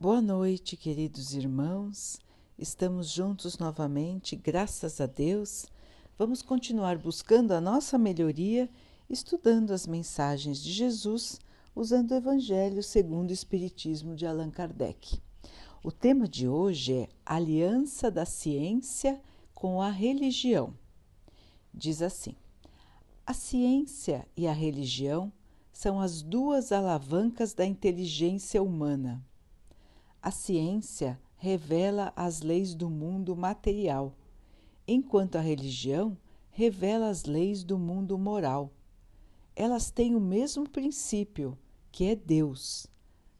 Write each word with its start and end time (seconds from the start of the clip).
Boa 0.00 0.22
noite, 0.22 0.76
queridos 0.76 1.34
irmãos. 1.34 2.20
Estamos 2.56 3.10
juntos 3.10 3.58
novamente, 3.58 4.36
graças 4.36 5.00
a 5.00 5.06
Deus. 5.06 5.66
Vamos 6.16 6.40
continuar 6.40 6.96
buscando 6.96 7.50
a 7.50 7.60
nossa 7.60 7.98
melhoria, 7.98 8.70
estudando 9.10 9.72
as 9.72 9.88
mensagens 9.88 10.62
de 10.62 10.70
Jesus, 10.70 11.40
usando 11.74 12.12
o 12.12 12.14
Evangelho 12.14 12.80
segundo 12.80 13.30
o 13.30 13.32
Espiritismo 13.32 14.14
de 14.14 14.24
Allan 14.24 14.50
Kardec. 14.50 15.20
O 15.82 15.90
tema 15.90 16.28
de 16.28 16.46
hoje 16.46 16.92
é 16.94 17.08
Aliança 17.26 18.08
da 18.08 18.24
Ciência 18.24 19.20
com 19.52 19.82
a 19.82 19.90
Religião. 19.90 20.74
Diz 21.74 22.02
assim: 22.02 22.36
A 23.26 23.34
ciência 23.34 24.28
e 24.36 24.46
a 24.46 24.52
religião 24.52 25.32
são 25.72 26.00
as 26.00 26.22
duas 26.22 26.70
alavancas 26.70 27.52
da 27.52 27.66
inteligência 27.66 28.62
humana 28.62 29.26
a 30.20 30.30
ciência 30.30 31.18
revela 31.36 32.12
as 32.16 32.42
leis 32.42 32.74
do 32.74 32.90
mundo 32.90 33.36
material, 33.36 34.14
enquanto 34.86 35.36
a 35.36 35.40
religião 35.40 36.18
revela 36.50 37.08
as 37.08 37.24
leis 37.24 37.62
do 37.62 37.78
mundo 37.78 38.18
moral. 38.18 38.72
Elas 39.54 39.90
têm 39.90 40.16
o 40.16 40.20
mesmo 40.20 40.68
princípio, 40.68 41.56
que 41.92 42.06
é 42.06 42.16
Deus. 42.16 42.86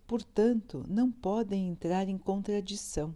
Portanto, 0.07 0.85
não 0.89 1.11
podem 1.11 1.69
entrar 1.69 2.09
em 2.09 2.17
contradição. 2.17 3.15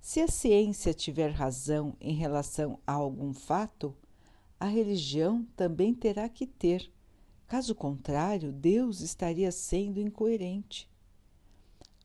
Se 0.00 0.20
a 0.20 0.28
ciência 0.28 0.92
tiver 0.92 1.30
razão 1.30 1.96
em 2.00 2.14
relação 2.14 2.78
a 2.86 2.92
algum 2.92 3.32
fato, 3.32 3.96
a 4.60 4.66
religião 4.66 5.46
também 5.56 5.94
terá 5.94 6.28
que 6.28 6.46
ter. 6.46 6.92
Caso 7.46 7.74
contrário, 7.74 8.52
Deus 8.52 9.00
estaria 9.00 9.50
sendo 9.50 10.00
incoerente 10.00 10.88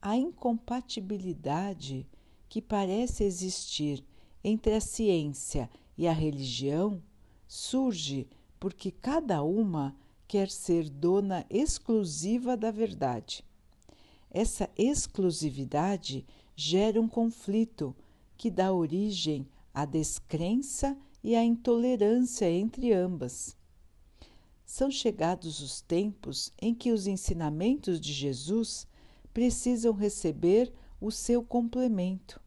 a 0.01 0.17
incompatibilidade 0.17 2.07
que 2.49 2.61
parece 2.61 3.23
existir 3.23 4.03
entre 4.43 4.73
a 4.73 4.81
ciência 4.81 5.69
e 5.97 6.07
a 6.07 6.11
religião 6.11 7.01
surge 7.47 8.27
porque 8.59 8.89
cada 8.91 9.43
uma 9.43 9.95
quer 10.27 10.49
ser 10.49 10.89
dona 10.89 11.45
exclusiva 11.49 12.57
da 12.57 12.71
verdade. 12.71 13.43
Essa 14.29 14.69
exclusividade 14.77 16.25
gera 16.55 16.99
um 16.99 17.07
conflito 17.07 17.95
que 18.37 18.49
dá 18.49 18.71
origem 18.71 19.47
à 19.73 19.85
descrença 19.85 20.97
e 21.23 21.35
à 21.35 21.43
intolerância 21.43 22.49
entre 22.49 22.93
ambas. 22.93 23.55
São 24.65 24.89
chegados 24.89 25.59
os 25.59 25.81
tempos 25.81 26.53
em 26.61 26.73
que 26.73 26.91
os 26.91 27.07
ensinamentos 27.07 27.99
de 27.99 28.13
Jesus 28.13 28.87
precisam 29.33 29.93
receber 29.93 30.71
o 30.99 31.11
seu 31.11 31.43
complemento. 31.43 32.39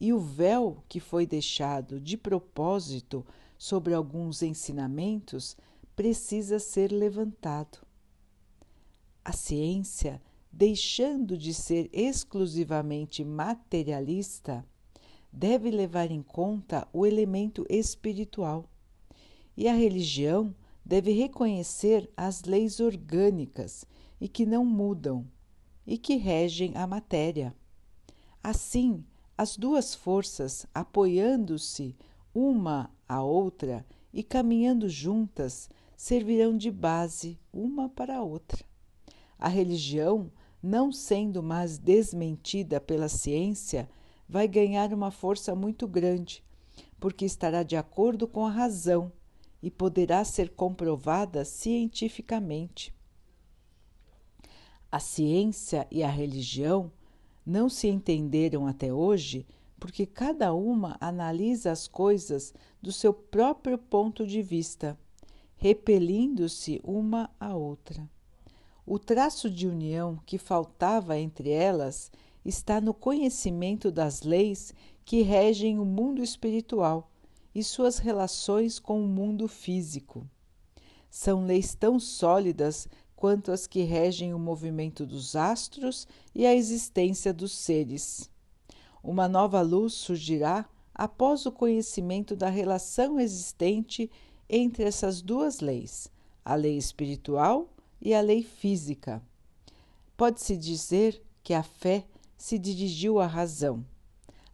E 0.00 0.12
o 0.12 0.18
véu 0.18 0.82
que 0.88 1.00
foi 1.00 1.26
deixado 1.26 2.00
de 2.00 2.16
propósito 2.16 3.24
sobre 3.56 3.94
alguns 3.94 4.42
ensinamentos 4.42 5.56
precisa 5.94 6.58
ser 6.58 6.90
levantado. 6.90 7.78
A 9.24 9.32
ciência, 9.32 10.20
deixando 10.50 11.38
de 11.38 11.54
ser 11.54 11.88
exclusivamente 11.92 13.24
materialista, 13.24 14.64
deve 15.32 15.70
levar 15.70 16.10
em 16.10 16.22
conta 16.22 16.86
o 16.92 17.06
elemento 17.06 17.64
espiritual. 17.70 18.68
E 19.56 19.68
a 19.68 19.74
religião 19.74 20.54
deve 20.84 21.12
reconhecer 21.12 22.10
as 22.16 22.42
leis 22.42 22.80
orgânicas 22.80 23.86
e 24.20 24.28
que 24.28 24.44
não 24.44 24.64
mudam 24.64 25.26
e 25.86 25.98
que 25.98 26.16
regem 26.16 26.72
a 26.76 26.86
matéria. 26.86 27.54
Assim, 28.42 29.04
as 29.36 29.56
duas 29.56 29.94
forças, 29.94 30.66
apoiando-se 30.74 31.96
uma 32.34 32.90
à 33.08 33.22
outra 33.22 33.84
e 34.12 34.22
caminhando 34.22 34.88
juntas, 34.88 35.68
servirão 35.96 36.56
de 36.56 36.70
base 36.70 37.38
uma 37.52 37.88
para 37.88 38.18
a 38.18 38.22
outra. 38.22 38.64
A 39.38 39.48
religião, 39.48 40.30
não 40.62 40.92
sendo 40.92 41.42
mais 41.42 41.78
desmentida 41.78 42.80
pela 42.80 43.08
ciência, 43.08 43.88
vai 44.28 44.46
ganhar 44.46 44.92
uma 44.92 45.10
força 45.10 45.54
muito 45.54 45.86
grande, 45.86 46.44
porque 46.98 47.24
estará 47.24 47.62
de 47.62 47.76
acordo 47.76 48.26
com 48.26 48.46
a 48.46 48.50
razão 48.50 49.12
e 49.62 49.70
poderá 49.70 50.24
ser 50.24 50.50
comprovada 50.50 51.44
cientificamente. 51.44 52.94
A 54.92 55.00
ciência 55.00 55.86
e 55.90 56.02
a 56.02 56.10
religião 56.10 56.92
não 57.46 57.70
se 57.70 57.88
entenderam 57.88 58.66
até 58.66 58.92
hoje 58.92 59.46
porque 59.80 60.04
cada 60.04 60.52
uma 60.52 60.98
analisa 61.00 61.72
as 61.72 61.88
coisas 61.88 62.52
do 62.82 62.92
seu 62.92 63.14
próprio 63.14 63.78
ponto 63.78 64.26
de 64.26 64.42
vista, 64.42 64.96
repelindo-se 65.56 66.78
uma 66.84 67.30
à 67.40 67.56
outra. 67.56 68.06
O 68.84 68.98
traço 68.98 69.48
de 69.48 69.66
união 69.66 70.20
que 70.26 70.36
faltava 70.36 71.18
entre 71.18 71.48
elas 71.48 72.12
está 72.44 72.78
no 72.78 72.92
conhecimento 72.92 73.90
das 73.90 74.20
leis 74.20 74.74
que 75.06 75.22
regem 75.22 75.78
o 75.78 75.86
mundo 75.86 76.22
espiritual 76.22 77.10
e 77.54 77.64
suas 77.64 77.96
relações 77.96 78.78
com 78.78 79.02
o 79.02 79.08
mundo 79.08 79.48
físico. 79.48 80.28
São 81.10 81.44
leis 81.46 81.74
tão 81.74 81.98
sólidas 81.98 82.86
quanto 83.22 83.52
as 83.52 83.68
que 83.68 83.82
regem 83.82 84.34
o 84.34 84.38
movimento 84.38 85.06
dos 85.06 85.36
astros 85.36 86.08
e 86.34 86.44
a 86.44 86.52
existência 86.52 87.32
dos 87.32 87.52
seres. 87.52 88.28
Uma 89.00 89.28
nova 89.28 89.60
luz 89.60 89.92
surgirá 89.92 90.68
após 90.92 91.46
o 91.46 91.52
conhecimento 91.52 92.34
da 92.34 92.48
relação 92.48 93.20
existente 93.20 94.10
entre 94.50 94.82
essas 94.82 95.22
duas 95.22 95.60
leis, 95.60 96.08
a 96.44 96.56
lei 96.56 96.76
espiritual 96.76 97.68
e 98.00 98.12
a 98.12 98.20
lei 98.20 98.42
física. 98.42 99.22
Pode-se 100.16 100.56
dizer 100.56 101.22
que 101.44 101.54
a 101.54 101.62
fé 101.62 102.04
se 102.36 102.58
dirigiu 102.58 103.20
à 103.20 103.26
razão. 103.28 103.86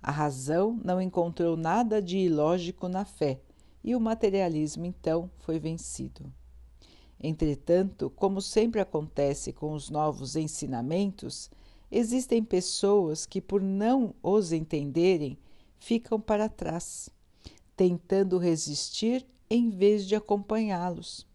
A 0.03 0.11
razão 0.11 0.79
não 0.85 1.01
encontrou 1.01 1.57
nada 1.57 2.03
de 2.03 2.19
ilógico 2.19 2.87
na 2.87 3.07
fé 3.07 3.41
e 3.83 3.97
o 3.97 4.01
materialismo 4.01 4.85
então 4.85 5.31
foi 5.39 5.59
vencido. 5.59 6.31
Entretanto, 7.21 8.11
como 8.11 8.41
sempre 8.41 8.81
acontece 8.81 9.53
com 9.53 9.73
os 9.73 9.91
novos 9.91 10.37
ensinamentos, 10.37 11.51
existem 11.91 12.43
pessoas 12.45 13.27
que, 13.27 13.41
por 13.41 13.61
não 13.61 14.15
os 14.23 14.53
entenderem, 14.53 15.37
ficam 15.79 16.21
para 16.21 16.49
trás, 16.49 17.11
tentando 17.77 18.39
resistir 18.39 19.27
em 19.51 19.71
vez 19.71 20.07
de 20.07 20.15
acompanhá-los. 20.15 21.27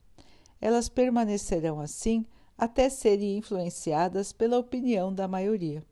Elas 0.61 0.87
permanecerão 0.87 1.81
assim 1.81 2.25
até 2.57 2.89
serem 2.89 3.37
influenciadas 3.37 4.31
pela 4.31 4.57
opinião 4.57 5.13
da 5.13 5.27
maioria. 5.27 5.83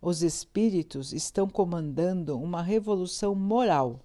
Os 0.00 0.22
espíritos 0.22 1.12
estão 1.12 1.48
comandando 1.48 2.38
uma 2.38 2.62
revolução 2.62 3.34
moral 3.34 3.98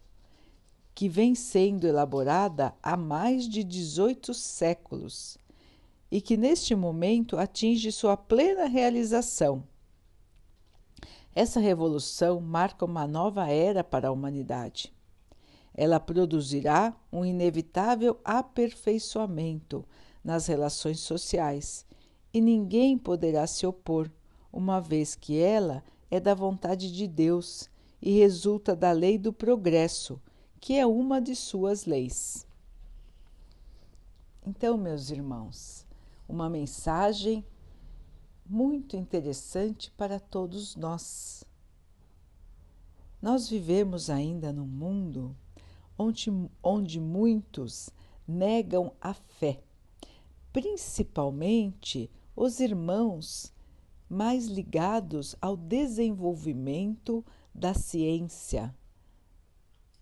que 0.95 1.09
vem 1.09 1.33
sendo 1.33 1.87
elaborada 1.87 2.73
há 2.81 2.95
mais 2.95 3.47
de 3.47 3.63
18 3.63 4.33
séculos 4.33 5.37
e 6.11 6.21
que 6.21 6.37
neste 6.37 6.75
momento 6.75 7.37
atinge 7.37 7.91
sua 7.91 8.15
plena 8.15 8.65
realização. 8.65 9.63
Essa 11.35 11.59
revolução 11.59 12.39
marca 12.39 12.85
uma 12.85 13.07
nova 13.07 13.49
era 13.49 13.83
para 13.83 14.09
a 14.09 14.11
humanidade. 14.11 14.93
Ela 15.73 15.99
produzirá 15.99 16.95
um 17.11 17.25
inevitável 17.25 18.19
aperfeiçoamento 18.23 19.83
nas 20.23 20.45
relações 20.45 20.99
sociais 20.99 21.83
e 22.31 22.39
ninguém 22.39 22.95
poderá 22.95 23.47
se 23.47 23.65
opor, 23.65 24.11
uma 24.51 24.79
vez 24.79 25.15
que 25.15 25.39
ela 25.39 25.83
é 26.11 26.19
da 26.19 26.35
vontade 26.35 26.91
de 26.91 27.07
Deus 27.07 27.67
e 27.99 28.11
resulta 28.19 28.75
da 28.75 28.91
lei 28.91 29.17
do 29.17 29.33
progresso 29.33 30.21
que 30.63 30.75
é 30.75 30.85
uma 30.85 31.19
de 31.19 31.35
suas 31.35 31.83
leis. 31.83 32.47
Então, 34.47 34.77
meus 34.77 35.09
irmãos, 35.09 35.85
uma 36.25 36.49
mensagem 36.49 37.45
muito 38.45 38.95
interessante 38.95 39.91
para 39.97 40.21
todos 40.21 40.77
nós. 40.77 41.43
Nós 43.21 43.49
vivemos 43.49 44.09
ainda 44.09 44.53
num 44.53 44.65
mundo 44.65 45.35
onde, 45.97 46.31
onde 46.63 46.97
muitos 46.97 47.89
negam 48.25 48.93
a 49.01 49.13
fé, 49.13 49.61
principalmente 50.53 52.09
os 52.33 52.61
irmãos 52.61 53.51
mais 54.07 54.45
ligados 54.45 55.35
ao 55.41 55.57
desenvolvimento 55.57 57.21
da 57.53 57.73
ciência, 57.73 58.73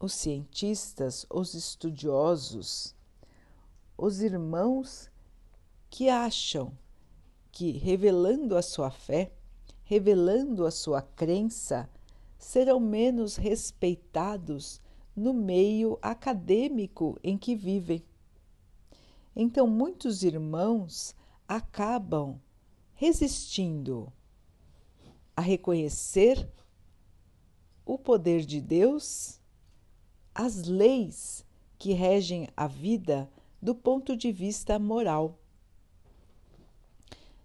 os 0.02 0.14
cientistas, 0.14 1.28
os 1.30 1.54
estudiosos, 1.54 2.96
os 3.96 4.22
irmãos 4.22 5.12
que 5.92 6.10
acham 6.10 6.76
que, 7.52 7.74
revelando 7.74 8.58
a 8.58 8.64
sua 8.64 8.90
fé, 8.90 9.32
revelando 9.84 10.66
a 10.66 10.72
sua 10.72 11.04
crença, 11.04 11.88
serão 12.40 12.80
menos 12.80 13.36
respeitados 13.36 14.82
no 15.16 15.34
meio 15.34 16.00
acadêmico 16.02 17.20
em 17.24 17.38
que 17.38 17.56
vivem. 17.56 18.04
Então, 19.36 19.68
muitos 19.68 20.24
irmãos 20.24 21.16
acabam 21.48 22.42
resistindo 22.96 24.12
a 25.36 25.42
reconhecer 25.42 26.50
o 27.86 28.00
poder 28.00 28.46
de 28.46 28.60
Deus, 28.60 29.41
as 30.34 30.64
leis 30.64 31.46
que 31.78 31.94
regem 31.94 32.48
a 32.56 32.68
vida 32.68 33.30
do 33.62 33.76
ponto 33.76 34.16
de 34.16 34.32
vista 34.32 34.80
moral. 34.80 35.38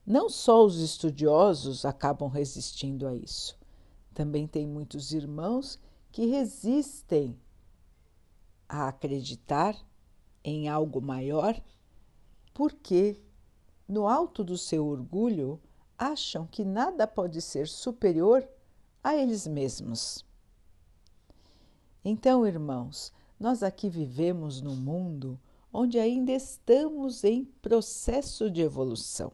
Não 0.06 0.28
só 0.28 0.64
os 0.64 0.80
estudiosos 0.80 1.84
acabam 1.84 2.28
resistindo 2.28 3.06
a 3.06 3.14
isso, 3.14 3.58
também 4.14 4.46
tem 4.46 4.66
muitos 4.66 5.12
irmãos 5.12 5.78
que 6.12 6.26
resistem 6.26 7.36
a 8.68 8.88
acreditar 8.88 9.76
em 10.44 10.68
algo 10.68 11.00
maior 11.00 11.60
porque, 12.54 13.20
no 13.86 14.08
alto 14.08 14.42
do 14.42 14.56
seu 14.56 14.86
orgulho, 14.86 15.60
acham 15.98 16.46
que 16.46 16.64
nada 16.64 17.06
pode 17.06 17.42
ser 17.42 17.68
superior 17.68 18.48
a 19.02 19.14
eles 19.14 19.46
mesmos. 19.46 20.24
Então, 22.08 22.46
irmãos, 22.46 23.12
nós 23.36 23.64
aqui 23.64 23.90
vivemos 23.90 24.60
num 24.60 24.76
mundo 24.76 25.36
onde 25.72 25.98
ainda 25.98 26.30
estamos 26.30 27.24
em 27.24 27.44
processo 27.60 28.48
de 28.48 28.60
evolução. 28.60 29.32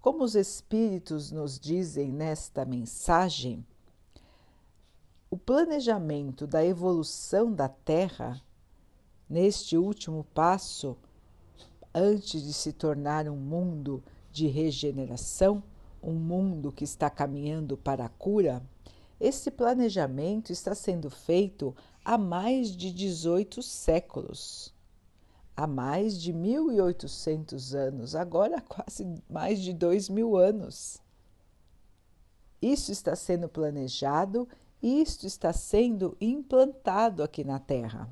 Como 0.00 0.24
os 0.24 0.34
Espíritos 0.34 1.30
nos 1.30 1.60
dizem 1.60 2.10
nesta 2.10 2.64
mensagem, 2.64 3.66
o 5.30 5.36
planejamento 5.36 6.46
da 6.46 6.64
evolução 6.64 7.52
da 7.52 7.68
Terra, 7.68 8.40
neste 9.28 9.76
último 9.76 10.24
passo, 10.32 10.96
antes 11.94 12.42
de 12.44 12.54
se 12.54 12.72
tornar 12.72 13.28
um 13.28 13.36
mundo 13.36 14.02
de 14.32 14.46
regeneração, 14.46 15.62
um 16.02 16.14
mundo 16.14 16.72
que 16.72 16.84
está 16.84 17.10
caminhando 17.10 17.76
para 17.76 18.06
a 18.06 18.08
cura, 18.08 18.62
esse 19.20 19.50
planejamento 19.50 20.52
está 20.52 20.74
sendo 20.74 21.10
feito 21.10 21.74
há 22.04 22.16
mais 22.16 22.76
de 22.76 22.92
18 22.92 23.62
séculos, 23.62 24.72
há 25.56 25.66
mais 25.66 26.20
de 26.20 26.32
1800 26.32 27.74
anos, 27.74 28.14
agora 28.14 28.60
quase 28.62 29.12
mais 29.28 29.60
de 29.60 29.72
dois 29.72 30.08
mil 30.08 30.36
anos. 30.36 31.02
Isso 32.62 32.92
está 32.92 33.14
sendo 33.16 33.48
planejado 33.48 34.48
e 34.80 35.00
isto 35.02 35.26
está 35.26 35.52
sendo 35.52 36.16
implantado 36.20 37.22
aqui 37.22 37.42
na 37.42 37.58
Terra. 37.58 38.08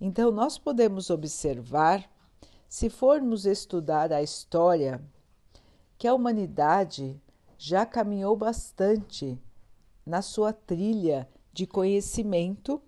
Então, 0.00 0.32
nós 0.32 0.58
podemos 0.58 1.10
observar, 1.10 2.10
se 2.68 2.90
formos 2.90 3.46
estudar 3.46 4.12
a 4.12 4.20
história, 4.20 5.00
que 5.96 6.08
a 6.08 6.14
humanidade 6.14 7.20
já 7.56 7.86
caminhou 7.86 8.34
bastante 8.34 9.40
na 10.04 10.22
sua 10.22 10.52
trilha 10.52 11.28
de 11.52 11.66
conhecimento 11.66 12.82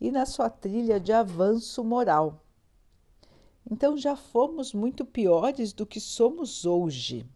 e 0.00 0.10
na 0.10 0.26
sua 0.26 0.50
trilha 0.50 1.00
de 1.00 1.12
avanço 1.12 1.82
moral. 1.82 2.44
Então 3.70 3.96
já 3.96 4.16
fomos 4.16 4.74
muito 4.74 5.04
piores 5.04 5.72
do 5.72 5.86
que 5.86 6.00
somos 6.00 6.66
hoje. 6.66 7.26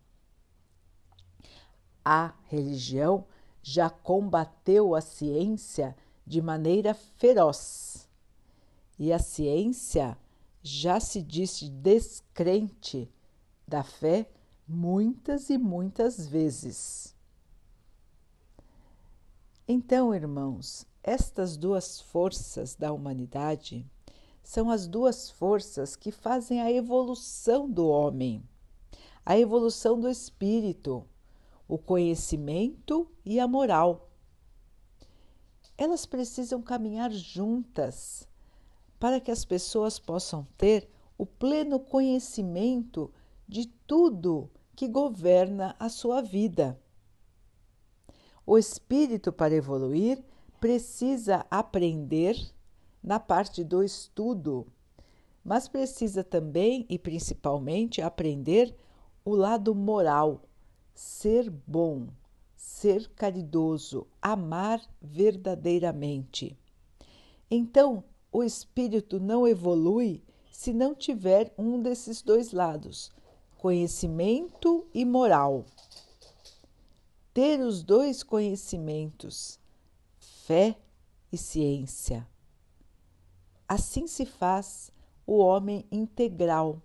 A 2.05 2.35
religião 2.45 3.25
já 3.63 3.91
combateu 3.91 4.95
a 4.95 5.01
ciência 5.01 5.97
de 6.27 6.41
maneira 6.43 6.95
feroz 6.95 8.09
e 8.99 9.13
a 9.13 9.19
ciência 9.19 10.17
já 10.63 10.99
se 10.99 11.23
disse 11.23 11.69
descrente 11.69 13.11
da 13.67 13.83
fé 13.83 14.29
muitas 14.67 15.51
e 15.51 15.59
muitas 15.59 16.27
vezes. 16.27 17.16
Então, 19.69 20.15
irmãos, 20.15 20.87
estas 21.03 21.57
duas 21.57 22.01
forças 22.01 22.77
da 22.77 22.93
humanidade 22.93 23.85
são 24.41 24.71
as 24.71 24.87
duas 24.87 25.29
forças 25.29 25.97
que 25.97 26.13
fazem 26.13 26.61
a 26.61 26.71
evolução 26.71 27.69
do 27.69 27.89
homem, 27.89 28.45
a 29.25 29.37
evolução 29.37 29.99
do 29.99 30.09
espírito, 30.09 31.05
o 31.67 31.77
conhecimento 31.77 33.11
e 33.25 33.41
a 33.41 33.49
moral. 33.49 34.09
Elas 35.77 36.07
precisam 36.07 36.63
caminhar 36.63 37.11
juntas 37.11 38.29
para 39.01 39.19
que 39.19 39.33
as 39.33 39.45
pessoas 39.45 39.99
possam 39.99 40.47
ter 40.57 40.89
o 41.19 41.27
pleno 41.27 41.81
conhecimento 41.81 43.13
de 43.49 43.67
tudo 43.85 44.49
que 44.77 44.87
governa 44.87 45.75
a 45.77 45.89
sua 45.89 46.23
vida. 46.23 46.81
O 48.47 48.57
espírito, 48.57 49.33
para 49.33 49.57
evoluir, 49.57 50.23
precisa 50.61 51.45
aprender 51.51 52.37
na 53.03 53.19
parte 53.19 53.65
do 53.65 53.83
estudo, 53.83 54.69
mas 55.45 55.67
precisa 55.67 56.23
também 56.23 56.87
e 56.89 56.97
principalmente 56.97 58.01
aprender 58.01 58.73
o 59.25 59.35
lado 59.35 59.75
moral, 59.75 60.43
ser 60.95 61.51
bom, 61.51 62.07
ser 62.55 63.09
caridoso, 63.17 64.07
amar 64.23 64.81
verdadeiramente. 65.03 66.57
Então, 67.51 68.05
o 68.31 68.45
espírito 68.45 69.19
não 69.19 69.47
evolui 69.47 70.23
se 70.53 70.73
não 70.73 70.95
tiver 70.95 71.53
um 71.59 71.83
desses 71.83 72.23
dois 72.23 72.53
lados, 72.53 73.11
conhecimento 73.59 74.87
e 74.95 75.05
moral 75.05 75.65
ter 77.37 77.61
os 77.61 77.83
dois 77.83 78.23
conhecimentos, 78.23 79.61
fé 80.19 80.75
e 81.31 81.37
ciência. 81.37 82.27
Assim 83.69 84.07
se 84.07 84.25
faz 84.25 84.91
o 85.27 85.37
homem 85.37 85.85
integral. 85.93 86.81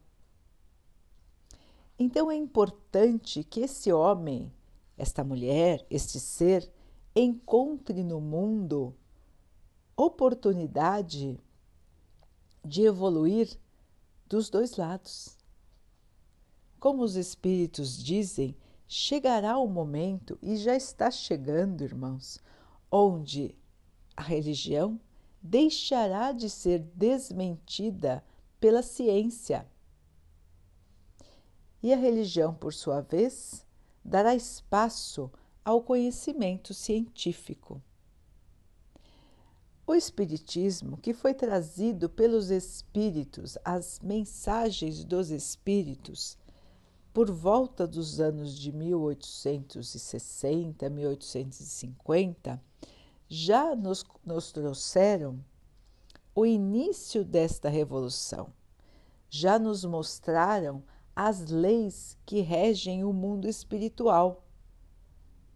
Então 1.97 2.29
é 2.29 2.35
importante 2.35 3.45
que 3.45 3.61
esse 3.61 3.93
homem, 3.93 4.51
esta 4.97 5.23
mulher, 5.23 5.85
este 5.89 6.19
ser, 6.19 6.69
encontre 7.15 8.03
no 8.03 8.19
mundo 8.19 8.93
oportunidade 9.95 11.39
de 12.61 12.81
evoluir 12.81 13.57
dos 14.27 14.49
dois 14.49 14.75
lados. 14.75 15.37
Como 16.77 17.03
os 17.03 17.15
espíritos 17.15 18.03
dizem, 18.03 18.53
chegará 18.93 19.57
o 19.57 19.69
momento, 19.69 20.37
e 20.41 20.57
já 20.57 20.75
está 20.75 21.09
chegando, 21.09 21.81
irmãos, 21.81 22.39
onde 22.91 23.55
a 24.17 24.21
religião 24.21 24.99
deixará 25.41 26.33
de 26.33 26.49
ser 26.49 26.79
desmentida 26.93 28.21
pela 28.59 28.83
ciência. 28.83 29.65
E 31.81 31.93
a 31.93 31.95
religião, 31.95 32.53
por 32.53 32.73
sua 32.73 32.99
vez, 32.99 33.65
dará 34.03 34.35
espaço 34.35 35.31
ao 35.63 35.81
conhecimento 35.81 36.73
científico. 36.73 37.81
O 39.87 39.95
Espiritismo, 39.95 40.97
que 40.97 41.13
foi 41.13 41.33
trazido 41.33 42.09
pelos 42.09 42.51
Espíritos, 42.51 43.57
as 43.63 44.01
mensagens 44.01 45.05
dos 45.05 45.29
Espíritos, 45.31 46.37
por 47.13 47.29
volta 47.29 47.85
dos 47.85 48.21
anos 48.21 48.57
de 48.57 48.71
1860, 48.71 50.89
1850, 50.89 52.63
já 53.27 53.75
nos, 53.75 54.05
nos 54.25 54.51
trouxeram 54.51 55.43
o 56.33 56.45
início 56.45 57.25
desta 57.25 57.67
revolução. 57.69 58.53
Já 59.29 59.59
nos 59.59 59.85
mostraram 59.85 60.83
as 61.15 61.47
leis 61.47 62.17
que 62.25 62.41
regem 62.41 63.03
o 63.03 63.11
mundo 63.11 63.47
espiritual. 63.47 64.45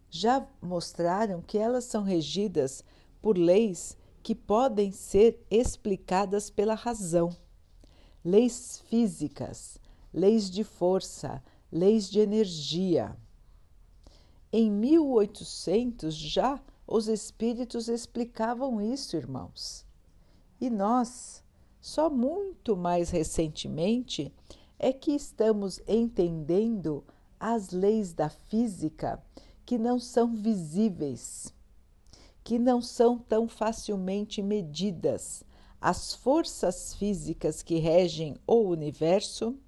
Já 0.09 0.47
mostraram 0.61 1.41
que 1.41 1.57
elas 1.57 1.85
são 1.85 2.03
regidas 2.03 2.83
por 3.21 3.37
leis 3.37 3.97
que 4.21 4.35
podem 4.35 4.91
ser 4.91 5.45
explicadas 5.49 6.49
pela 6.49 6.73
razão, 6.73 7.33
leis 8.23 8.81
físicas, 8.87 9.79
leis 10.15 10.49
de 10.49 10.63
força, 10.63 11.43
leis 11.69 12.09
de 12.09 12.21
energia. 12.21 13.17
Em 14.51 14.71
1800 14.71 16.15
já 16.15 16.63
os 16.87 17.09
espíritos 17.09 17.89
explicavam 17.89 18.79
isso, 18.79 19.17
irmãos. 19.17 19.85
E 20.61 20.69
nós, 20.69 21.43
só 21.81 22.09
muito 22.09 22.77
mais 22.77 23.09
recentemente, 23.09 24.33
é 24.79 24.93
que 24.93 25.11
estamos 25.11 25.81
entendendo 25.85 27.03
as 27.37 27.71
leis 27.71 28.13
da 28.13 28.29
física 28.29 29.21
que 29.65 29.77
não 29.77 29.99
são 29.99 30.33
visíveis, 30.33 31.53
que 32.41 32.57
não 32.57 32.81
são 32.81 33.17
tão 33.17 33.49
facilmente 33.49 34.41
medidas. 34.41 35.43
As 35.81 36.13
forças 36.13 36.93
físicas 36.93 37.61
que 37.61 37.79
regem 37.79 38.37
o 38.47 38.61
universo, 38.61 39.59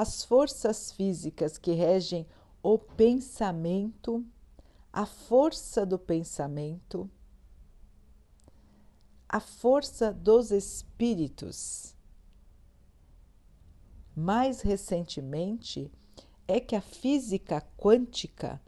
as 0.00 0.22
forças 0.22 0.92
físicas 0.92 1.58
que 1.58 1.72
regem 1.72 2.24
o 2.62 2.78
pensamento, 2.78 4.24
a 4.92 5.04
força 5.04 5.84
do 5.84 5.98
pensamento, 5.98 7.10
a 9.28 9.40
força 9.40 10.12
dos 10.12 10.52
espíritos. 10.52 11.96
Mais 14.14 14.60
recentemente, 14.60 15.90
é 16.46 16.60
que 16.60 16.76
a 16.76 16.80
física 16.80 17.60
quântica 17.76 18.62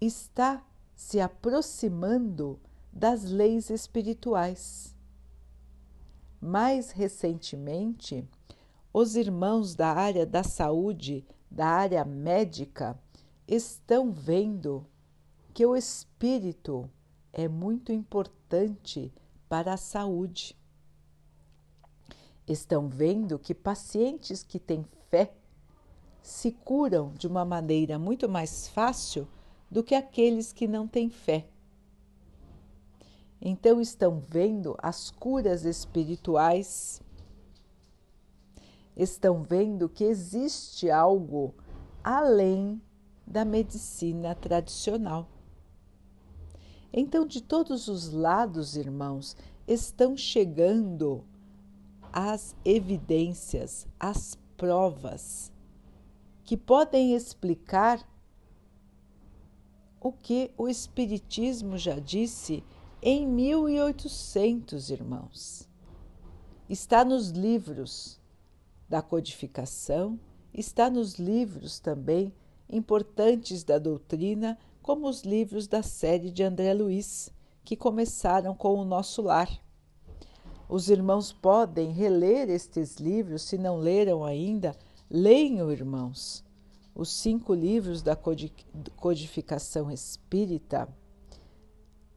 está 0.00 0.66
se 0.96 1.20
aproximando 1.20 2.58
das 2.92 3.22
leis 3.22 3.70
espirituais. 3.70 4.96
Mais 6.40 6.90
recentemente, 6.90 8.28
os 8.92 9.16
irmãos 9.16 9.74
da 9.74 9.92
área 9.92 10.26
da 10.26 10.42
saúde, 10.42 11.24
da 11.50 11.66
área 11.66 12.04
médica, 12.04 12.98
estão 13.48 14.12
vendo 14.12 14.86
que 15.54 15.64
o 15.64 15.76
espírito 15.76 16.88
é 17.32 17.48
muito 17.48 17.92
importante 17.92 19.12
para 19.48 19.74
a 19.74 19.76
saúde. 19.76 20.56
Estão 22.46 22.88
vendo 22.88 23.38
que 23.38 23.54
pacientes 23.54 24.42
que 24.42 24.58
têm 24.58 24.84
fé 25.08 25.32
se 26.22 26.52
curam 26.52 27.12
de 27.14 27.26
uma 27.26 27.44
maneira 27.44 27.98
muito 27.98 28.28
mais 28.28 28.68
fácil 28.68 29.26
do 29.70 29.82
que 29.82 29.94
aqueles 29.94 30.52
que 30.52 30.68
não 30.68 30.86
têm 30.86 31.08
fé. 31.08 31.46
Então 33.40 33.80
estão 33.80 34.20
vendo 34.20 34.76
as 34.78 35.10
curas 35.10 35.64
espirituais, 35.64 37.02
estão 38.96 39.42
vendo 39.42 39.88
que 39.88 40.04
existe 40.04 40.90
algo 40.90 41.54
além 42.02 42.80
da 43.26 43.44
medicina 43.44 44.34
tradicional. 44.34 45.28
Então, 46.92 47.26
de 47.26 47.42
todos 47.42 47.88
os 47.88 48.12
lados, 48.12 48.76
irmãos, 48.76 49.36
estão 49.66 50.16
chegando 50.16 51.24
as 52.12 52.54
evidências, 52.64 53.86
as 53.98 54.36
provas 54.56 55.50
que 56.44 56.56
podem 56.56 57.14
explicar 57.14 58.06
o 59.98 60.12
que 60.12 60.50
o 60.58 60.68
Espiritismo 60.68 61.78
já 61.78 61.98
disse 61.98 62.62
em 63.00 63.26
1800, 63.26 64.90
irmãos. 64.90 65.68
Está 66.68 67.04
nos 67.04 67.30
livros 67.30 68.20
da 68.92 69.00
codificação, 69.00 70.20
está 70.52 70.90
nos 70.90 71.14
livros 71.14 71.80
também 71.80 72.30
importantes 72.68 73.64
da 73.64 73.78
doutrina, 73.78 74.58
como 74.82 75.08
os 75.08 75.22
livros 75.22 75.66
da 75.66 75.82
série 75.82 76.30
de 76.30 76.42
André 76.42 76.74
Luiz, 76.74 77.32
que 77.64 77.74
começaram 77.74 78.54
com 78.54 78.74
o 78.74 78.84
nosso 78.84 79.22
lar. 79.22 79.48
Os 80.68 80.90
irmãos 80.90 81.32
podem 81.32 81.90
reler 81.90 82.50
estes 82.50 82.96
livros, 82.96 83.40
se 83.44 83.56
não 83.56 83.78
leram 83.78 84.22
ainda, 84.26 84.76
leiam, 85.08 85.72
irmãos, 85.72 86.44
os 86.94 87.10
cinco 87.10 87.54
livros 87.54 88.02
da 88.02 88.14
codificação 88.94 89.90
espírita, 89.90 90.86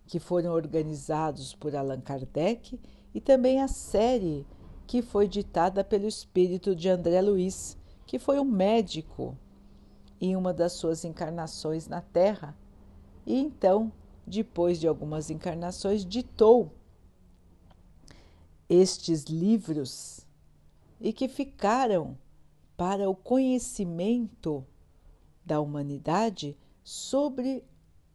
que 0.08 0.20
foram 0.20 0.52
organizados 0.52 1.56
por 1.56 1.74
Allan 1.74 2.02
Kardec, 2.02 2.78
e 3.14 3.22
também 3.22 3.62
a 3.62 3.70
série 3.70 4.46
que 4.88 5.02
foi 5.02 5.28
ditada 5.28 5.84
pelo 5.84 6.08
espírito 6.08 6.76
de 6.76 6.90
André 6.90 7.22
Luiz, 7.22 7.78
que 8.06 8.20
foi 8.20 8.40
um 8.40 8.46
médico 8.46 9.38
em 10.22 10.36
uma 10.36 10.54
das 10.54 10.74
suas 10.74 11.04
encarnações 11.04 11.88
na 11.88 12.02
Terra, 12.02 12.56
e 13.26 13.40
então, 13.40 13.92
depois 14.26 14.80
de 14.80 14.88
algumas 14.88 15.30
encarnações, 15.30 16.06
ditou 16.06 16.72
estes 18.70 19.26
livros 19.26 20.26
e 21.00 21.12
que 21.12 21.28
ficaram 21.28 22.18
para 22.78 23.10
o 23.10 23.16
conhecimento 23.16 24.66
da 25.46 25.60
humanidade 25.60 26.58
sobre 26.84 27.64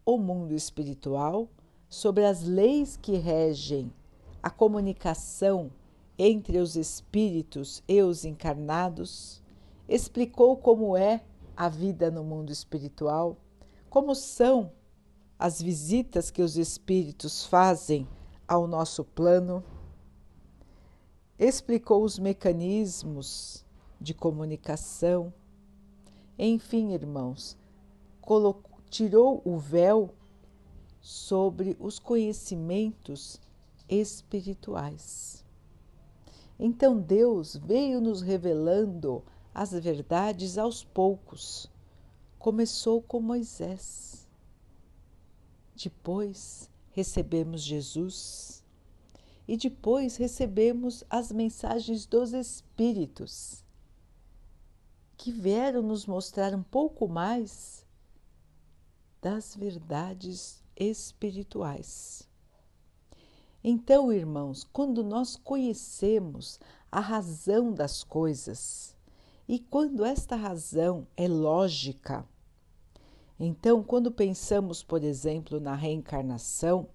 o 0.05 0.17
mundo 0.17 0.53
espiritual, 0.53 1.49
sobre 1.87 2.25
as 2.25 2.43
leis 2.43 2.97
que 2.97 3.17
regem 3.17 3.91
a 4.41 4.49
comunicação 4.49 5.71
entre 6.17 6.57
os 6.57 6.75
espíritos 6.75 7.83
e 7.87 8.01
os 8.01 8.25
encarnados, 8.25 9.41
explicou 9.87 10.55
como 10.57 10.95
é 10.95 11.21
a 11.55 11.67
vida 11.67 12.09
no 12.09 12.23
mundo 12.23 12.51
espiritual, 12.51 13.37
como 13.89 14.15
são 14.15 14.71
as 15.37 15.61
visitas 15.61 16.29
que 16.29 16.41
os 16.41 16.57
espíritos 16.57 17.45
fazem 17.45 18.07
ao 18.47 18.67
nosso 18.67 19.03
plano, 19.03 19.63
explicou 21.39 22.03
os 22.03 22.19
mecanismos 22.19 23.65
de 23.99 24.13
comunicação. 24.13 25.33
Enfim, 26.37 26.93
irmãos, 26.93 27.57
colocou, 28.21 28.79
tirou 28.89 29.41
o 29.43 29.57
véu 29.57 30.13
sobre 31.01 31.75
os 31.79 31.97
conhecimentos 31.97 33.41
espirituais. 33.89 35.43
Então 36.63 37.01
Deus 37.01 37.55
veio 37.55 37.99
nos 37.99 38.21
revelando 38.21 39.23
as 39.51 39.71
verdades 39.71 40.59
aos 40.59 40.83
poucos. 40.83 41.67
Começou 42.37 43.01
com 43.01 43.19
Moisés. 43.19 44.27
Depois 45.75 46.69
recebemos 46.91 47.63
Jesus. 47.63 48.63
E 49.47 49.57
depois 49.57 50.17
recebemos 50.17 51.03
as 51.09 51.31
mensagens 51.31 52.05
dos 52.05 52.31
Espíritos 52.31 53.65
que 55.17 55.31
vieram 55.31 55.81
nos 55.81 56.05
mostrar 56.05 56.53
um 56.53 56.61
pouco 56.61 57.07
mais 57.07 57.83
das 59.19 59.55
verdades 59.55 60.63
espirituais. 60.75 62.30
Então, 63.63 64.11
irmãos, 64.11 64.63
quando 64.63 65.03
nós 65.03 65.35
conhecemos 65.35 66.59
a 66.91 66.99
razão 66.99 67.71
das 67.71 68.03
coisas 68.03 68.95
e 69.47 69.59
quando 69.59 70.03
esta 70.03 70.35
razão 70.35 71.07
é 71.15 71.27
lógica, 71.27 72.25
então, 73.39 73.83
quando 73.83 74.11
pensamos, 74.11 74.83
por 74.83 75.03
exemplo, 75.03 75.59
na 75.59 75.73
reencarnação, 75.73 76.87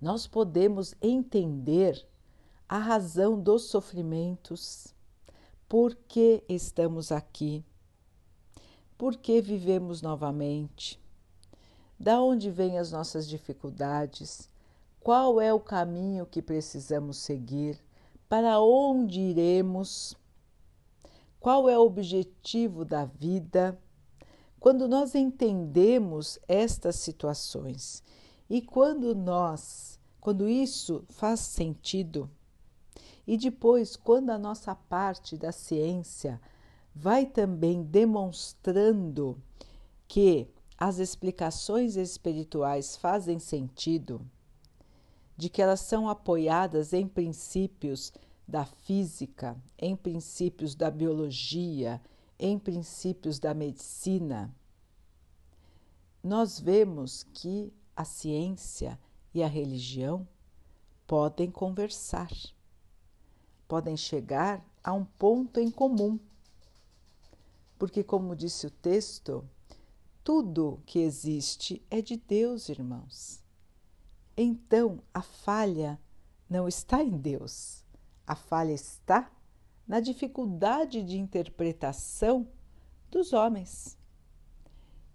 nós 0.00 0.26
podemos 0.26 0.94
entender 1.00 2.04
a 2.68 2.78
razão 2.78 3.40
dos 3.40 3.66
sofrimentos, 3.66 4.92
por 5.68 5.94
que 5.94 6.42
estamos 6.48 7.12
aqui? 7.12 7.64
Por 8.98 9.16
que 9.16 9.40
vivemos 9.40 10.02
novamente? 10.02 11.00
Da 11.98 12.20
onde 12.20 12.50
vêm 12.50 12.78
as 12.78 12.90
nossas 12.90 13.28
dificuldades? 13.28 14.50
Qual 15.06 15.40
é 15.40 15.54
o 15.54 15.60
caminho 15.60 16.26
que 16.26 16.42
precisamos 16.42 17.18
seguir? 17.18 17.78
Para 18.28 18.58
onde 18.58 19.20
iremos? 19.20 20.16
Qual 21.38 21.68
é 21.68 21.78
o 21.78 21.82
objetivo 21.82 22.84
da 22.84 23.04
vida? 23.04 23.80
Quando 24.58 24.88
nós 24.88 25.14
entendemos 25.14 26.40
estas 26.48 26.96
situações 26.96 28.02
e 28.50 28.60
quando 28.60 29.14
nós, 29.14 29.96
quando 30.20 30.48
isso 30.48 31.04
faz 31.08 31.38
sentido, 31.38 32.28
e 33.24 33.38
depois, 33.38 33.94
quando 33.94 34.30
a 34.30 34.38
nossa 34.38 34.74
parte 34.74 35.36
da 35.36 35.52
ciência 35.52 36.40
vai 36.92 37.26
também 37.26 37.80
demonstrando 37.80 39.40
que 40.08 40.48
as 40.76 40.98
explicações 40.98 41.94
espirituais 41.94 42.96
fazem 42.96 43.38
sentido, 43.38 44.20
de 45.36 45.48
que 45.48 45.60
elas 45.60 45.80
são 45.80 46.08
apoiadas 46.08 46.92
em 46.92 47.06
princípios 47.06 48.12
da 48.46 48.64
física, 48.64 49.56
em 49.78 49.96
princípios 49.96 50.74
da 50.74 50.90
biologia, 50.90 52.00
em 52.38 52.58
princípios 52.58 53.38
da 53.38 53.52
medicina, 53.54 54.54
nós 56.22 56.58
vemos 56.58 57.24
que 57.32 57.72
a 57.94 58.04
ciência 58.04 58.98
e 59.32 59.42
a 59.42 59.46
religião 59.46 60.26
podem 61.06 61.50
conversar 61.50 62.30
podem 63.66 63.96
chegar 63.96 64.64
a 64.82 64.92
um 64.92 65.04
ponto 65.04 65.60
em 65.60 65.70
comum. 65.70 66.18
Porque, 67.78 68.02
como 68.02 68.36
disse 68.36 68.66
o 68.66 68.70
texto, 68.70 69.44
Tudo 70.22 70.80
que 70.84 70.98
existe 70.98 71.80
é 71.88 72.02
de 72.02 72.16
Deus, 72.16 72.68
irmãos. 72.68 73.45
Então 74.36 75.00
a 75.14 75.22
falha 75.22 75.98
não 76.48 76.68
está 76.68 77.02
em 77.02 77.16
Deus, 77.16 77.82
a 78.26 78.34
falha 78.34 78.72
está 78.72 79.30
na 79.88 79.98
dificuldade 80.00 81.02
de 81.02 81.18
interpretação 81.18 82.46
dos 83.10 83.32
homens. 83.32 83.96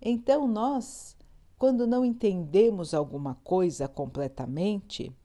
Então 0.02 0.48
nós, 0.48 1.16
quando 1.58 1.86
não 1.86 2.04
entendemos 2.04 2.94
alguma 2.94 3.36
coisa 3.44 3.88
completamente, 3.88 5.16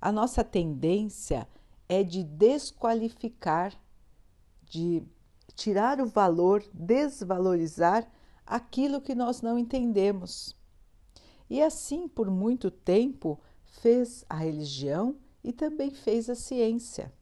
a 0.00 0.10
nossa 0.10 0.42
tendência 0.42 1.46
é 1.88 2.02
de 2.02 2.24
desqualificar, 2.24 3.78
de 4.64 5.04
tirar 5.54 6.00
o 6.00 6.06
valor, 6.06 6.64
desvalorizar 6.72 8.10
aquilo 8.44 9.00
que 9.00 9.14
nós 9.14 9.40
não 9.40 9.56
entendemos. 9.56 10.55
E 11.48 11.62
assim, 11.62 12.08
por 12.08 12.30
muito 12.30 12.70
tempo, 12.70 13.40
fez 13.64 14.24
a 14.28 14.36
religião 14.36 15.16
e 15.44 15.52
também 15.52 15.90
fez 15.90 16.28
a 16.28 16.34
ciência. 16.34 17.12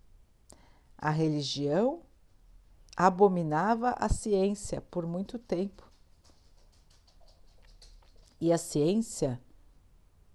A 0.96 1.10
religião 1.10 2.02
abominava 2.96 3.90
a 3.90 4.08
ciência 4.08 4.80
por 4.80 5.06
muito 5.06 5.38
tempo. 5.38 5.90
E 8.40 8.52
a 8.52 8.58
ciência 8.58 9.40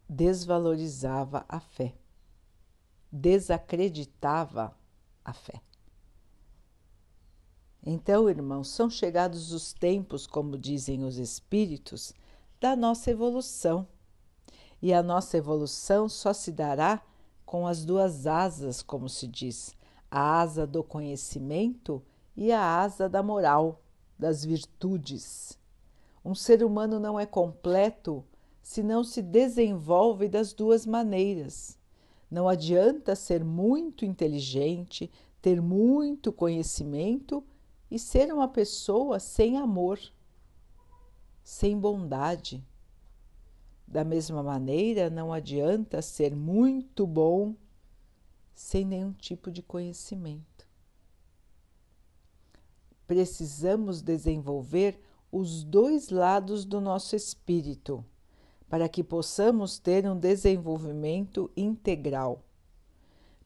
desvalorizava 0.08 1.46
a 1.48 1.60
fé, 1.60 1.94
desacreditava 3.12 4.76
a 5.24 5.34
fé. 5.34 5.62
Então, 7.84 8.30
irmãos, 8.30 8.70
são 8.70 8.90
chegados 8.90 9.52
os 9.52 9.74
tempos, 9.74 10.28
como 10.28 10.58
dizem 10.58 11.04
os 11.04 11.18
espíritos, 11.18 12.14
da 12.60 12.76
nossa 12.76 13.12
evolução. 13.12 13.88
E 14.82 14.94
a 14.94 15.02
nossa 15.02 15.38
evolução 15.38 16.08
só 16.08 16.34
se 16.34 16.52
dará 16.52 17.02
com 17.46 17.66
as 17.66 17.84
duas 17.84 18.28
asas, 18.28 18.82
como 18.82 19.10
se 19.10 19.28
diz, 19.28 19.76
a 20.10 20.40
asa 20.40 20.68
do 20.68 20.84
conhecimento 20.84 22.02
e 22.36 22.52
a 22.52 22.62
asa 22.62 23.10
da 23.10 23.24
moral, 23.24 23.82
das 24.18 24.44
virtudes. 24.44 25.58
Um 26.24 26.36
ser 26.36 26.64
humano 26.64 27.00
não 27.00 27.20
é 27.20 27.26
completo 27.26 28.24
se 28.62 28.84
não 28.84 29.04
se 29.04 29.22
desenvolve 29.22 30.28
das 30.28 30.54
duas 30.54 30.86
maneiras. 30.86 31.78
Não 32.30 32.48
adianta 32.48 33.16
ser 33.16 33.44
muito 33.44 34.06
inteligente, 34.06 35.10
ter 35.42 35.62
muito 35.62 36.32
conhecimento 36.32 37.44
e 37.90 37.98
ser 37.98 38.32
uma 38.32 38.48
pessoa 38.48 39.20
sem 39.20 39.58
amor, 39.58 40.00
sem 41.50 41.80
bondade. 41.80 42.64
Da 43.88 44.04
mesma 44.04 44.44
maneira, 44.44 45.10
não 45.10 45.34
adianta 45.34 46.00
ser 46.00 46.36
muito 46.36 47.08
bom 47.08 47.56
sem 48.54 48.86
nenhum 48.86 49.12
tipo 49.14 49.50
de 49.50 49.64
conhecimento. 49.64 50.68
Precisamos 53.08 54.04
desenvolver 54.04 55.02
os 55.32 55.64
dois 55.64 56.10
lados 56.10 56.66
do 56.66 56.80
nosso 56.80 57.16
espírito 57.16 58.06
para 58.70 58.88
que 58.88 59.04
possamos 59.04 59.80
ter 59.80 60.08
um 60.08 60.16
desenvolvimento 60.16 61.52
integral. 61.58 62.44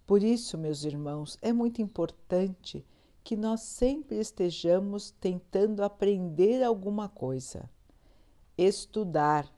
Por 0.05 0.21
isso, 0.21 0.57
meus 0.57 0.83
irmãos, 0.83 1.37
é 1.41 1.53
muito 1.53 1.81
importante 1.81 2.85
que 3.23 3.37
nós 3.37 3.61
sempre 3.61 4.17
estejamos 4.17 5.09
tentando 5.09 5.81
aprender 5.81 6.61
alguma 6.61 7.07
coisa, 7.07 7.69
estudar. 8.57 9.51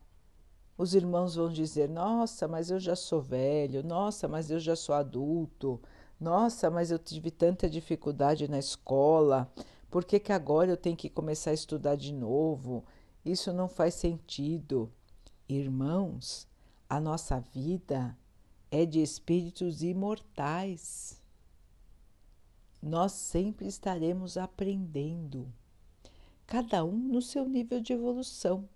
Os 0.78 0.94
irmãos 0.94 1.36
vão 1.36 1.50
dizer: 1.50 1.90
Nossa, 1.90 2.48
mas 2.48 2.70
eu 2.70 2.80
já 2.80 2.96
sou 2.96 3.22
velho, 3.22 3.84
nossa, 3.84 4.28
mas 4.28 4.50
eu 4.50 4.60
já 4.60 4.76
sou 4.76 4.94
adulto, 4.96 5.82
nossa, 6.20 6.70
mas 6.70 6.92
eu 6.92 7.00
tive 7.00 7.32
tanta 7.32 7.70
dificuldade 7.70 8.48
na 8.48 8.60
escola, 8.60 9.52
por 9.90 10.04
que, 10.04 10.20
que 10.20 10.32
agora 10.32 10.72
eu 10.72 10.78
tenho 10.78 10.98
que 10.98 11.10
começar 11.10 11.52
a 11.52 11.54
estudar 11.56 11.96
de 11.96 12.14
novo? 12.14 12.84
Isso 13.24 13.54
não 13.54 13.68
faz 13.68 13.96
sentido. 13.96 14.92
Irmãos, 15.48 16.48
a 16.90 17.00
nossa 17.00 17.40
vida 17.40 18.18
é 18.70 18.86
de 18.86 19.02
espíritos 19.02 19.84
imortais 19.84 21.24
nós 22.86 23.14
sempre 23.14 23.66
estaremos 23.66 24.38
aprendendo, 24.38 25.52
cada 26.46 26.86
um 26.86 26.96
no 26.96 27.20
seu 27.20 27.50
nível 27.50 27.82
de 27.82 27.94
evolução. 27.94 28.70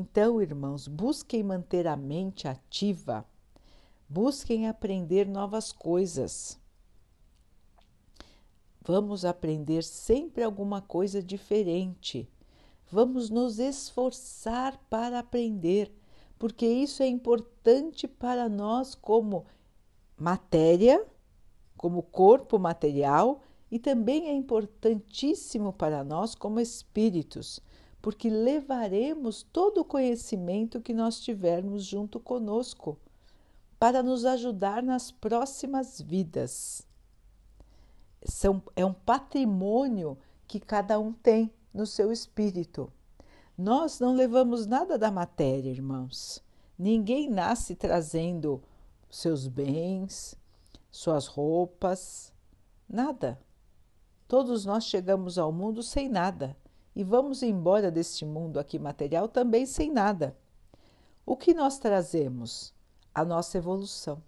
Então, 0.00 0.40
irmãos, 0.40 0.86
busquem 0.86 1.42
manter 1.42 1.88
a 1.88 1.96
mente 1.96 2.46
ativa, 2.46 3.26
busquem 4.08 4.68
aprender 4.68 5.26
novas 5.26 5.72
coisas. 5.72 6.56
Vamos 8.80 9.24
aprender 9.24 9.82
sempre 9.82 10.44
alguma 10.44 10.80
coisa 10.80 11.20
diferente. 11.20 12.30
Vamos 12.88 13.28
nos 13.28 13.58
esforçar 13.58 14.78
para 14.88 15.18
aprender, 15.18 15.92
porque 16.38 16.64
isso 16.64 17.02
é 17.02 17.08
importante 17.08 18.06
para 18.06 18.48
nós 18.48 18.94
como 18.94 19.46
matéria 20.16 21.04
como 21.78 22.02
corpo 22.02 22.58
material 22.58 23.40
e 23.70 23.78
também 23.78 24.28
é 24.28 24.32
importantíssimo 24.32 25.72
para 25.72 26.02
nós 26.02 26.34
como 26.34 26.58
espíritos, 26.58 27.60
porque 28.08 28.30
levaremos 28.30 29.42
todo 29.42 29.82
o 29.82 29.84
conhecimento 29.84 30.80
que 30.80 30.94
nós 30.94 31.20
tivermos 31.20 31.84
junto 31.84 32.18
conosco 32.18 32.98
para 33.78 34.02
nos 34.02 34.24
ajudar 34.24 34.82
nas 34.82 35.10
próximas 35.10 36.00
vidas. 36.00 36.88
São, 38.24 38.62
é 38.74 38.82
um 38.82 38.94
patrimônio 38.94 40.16
que 40.46 40.58
cada 40.58 40.98
um 40.98 41.12
tem 41.12 41.52
no 41.70 41.84
seu 41.84 42.10
espírito. 42.10 42.90
Nós 43.58 44.00
não 44.00 44.14
levamos 44.14 44.66
nada 44.66 44.96
da 44.96 45.10
matéria, 45.10 45.68
irmãos. 45.68 46.42
Ninguém 46.78 47.28
nasce 47.28 47.76
trazendo 47.76 48.62
seus 49.10 49.46
bens, 49.46 50.34
suas 50.90 51.26
roupas, 51.26 52.32
nada. 52.88 53.38
Todos 54.26 54.64
nós 54.64 54.84
chegamos 54.84 55.36
ao 55.36 55.52
mundo 55.52 55.82
sem 55.82 56.08
nada 56.08 56.56
e 56.98 57.04
vamos 57.04 57.44
embora 57.44 57.90
deste 57.90 58.26
mundo 58.26 58.58
aqui 58.58 58.76
material 58.76 59.28
também 59.28 59.64
sem 59.64 59.92
nada. 59.92 60.36
O 61.24 61.36
que 61.36 61.54
nós 61.54 61.78
trazemos? 61.78 62.74
A 63.14 63.24
nossa 63.24 63.56
evolução. 63.56 64.20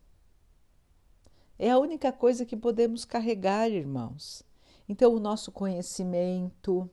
É 1.59 1.70
a 1.70 1.78
única 1.78 2.12
coisa 2.12 2.46
que 2.46 2.56
podemos 2.56 3.04
carregar, 3.04 3.68
irmãos. 3.68 4.44
Então, 4.88 5.12
o 5.12 5.18
nosso 5.20 5.50
conhecimento 5.50 6.88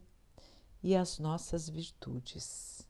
e 0.81 0.95
as 0.95 1.19
nossas 1.19 1.69
virtudes. 1.69 2.87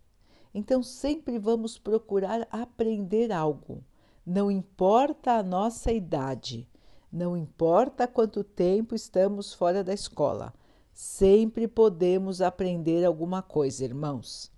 Então, 0.53 0.81
sempre 0.81 1.37
vamos 1.37 1.77
procurar 1.77 2.47
aprender 2.49 3.31
algo 3.31 3.83
não 4.29 4.51
importa 4.51 5.37
a 5.37 5.43
nossa 5.43 5.89
idade, 5.89 6.67
não 7.09 7.37
importa 7.37 8.05
quanto 8.05 8.43
tempo 8.43 8.93
estamos 8.93 9.53
fora 9.53 9.85
da 9.85 9.93
escola, 9.93 10.53
sempre 10.97 11.67
podemos 11.67 12.41
aprender 12.41 13.05
alguma 13.05 13.43
coisa, 13.43 13.85
irmãos. 13.85 14.51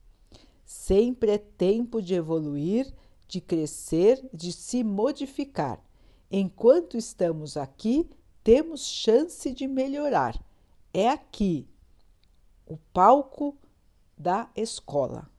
Sempre 0.63 1.31
é 1.31 1.37
tempo 1.37 2.01
de 2.01 2.13
evoluir, 2.13 2.95
de 3.27 3.41
crescer, 3.41 4.25
de 4.33 4.53
se 4.53 4.81
modificar. 4.81 5.83
Enquanto 6.31 6.95
estamos 6.95 7.57
aqui, 7.57 8.09
temos 8.41 8.85
chance 8.85 9.51
de 9.51 9.67
melhorar. 9.67 10.41
É 10.93 11.09
aqui 11.09 11.67
o 12.65 12.77
palco 12.93 13.57
da 14.17 14.49
escola. 14.55 15.29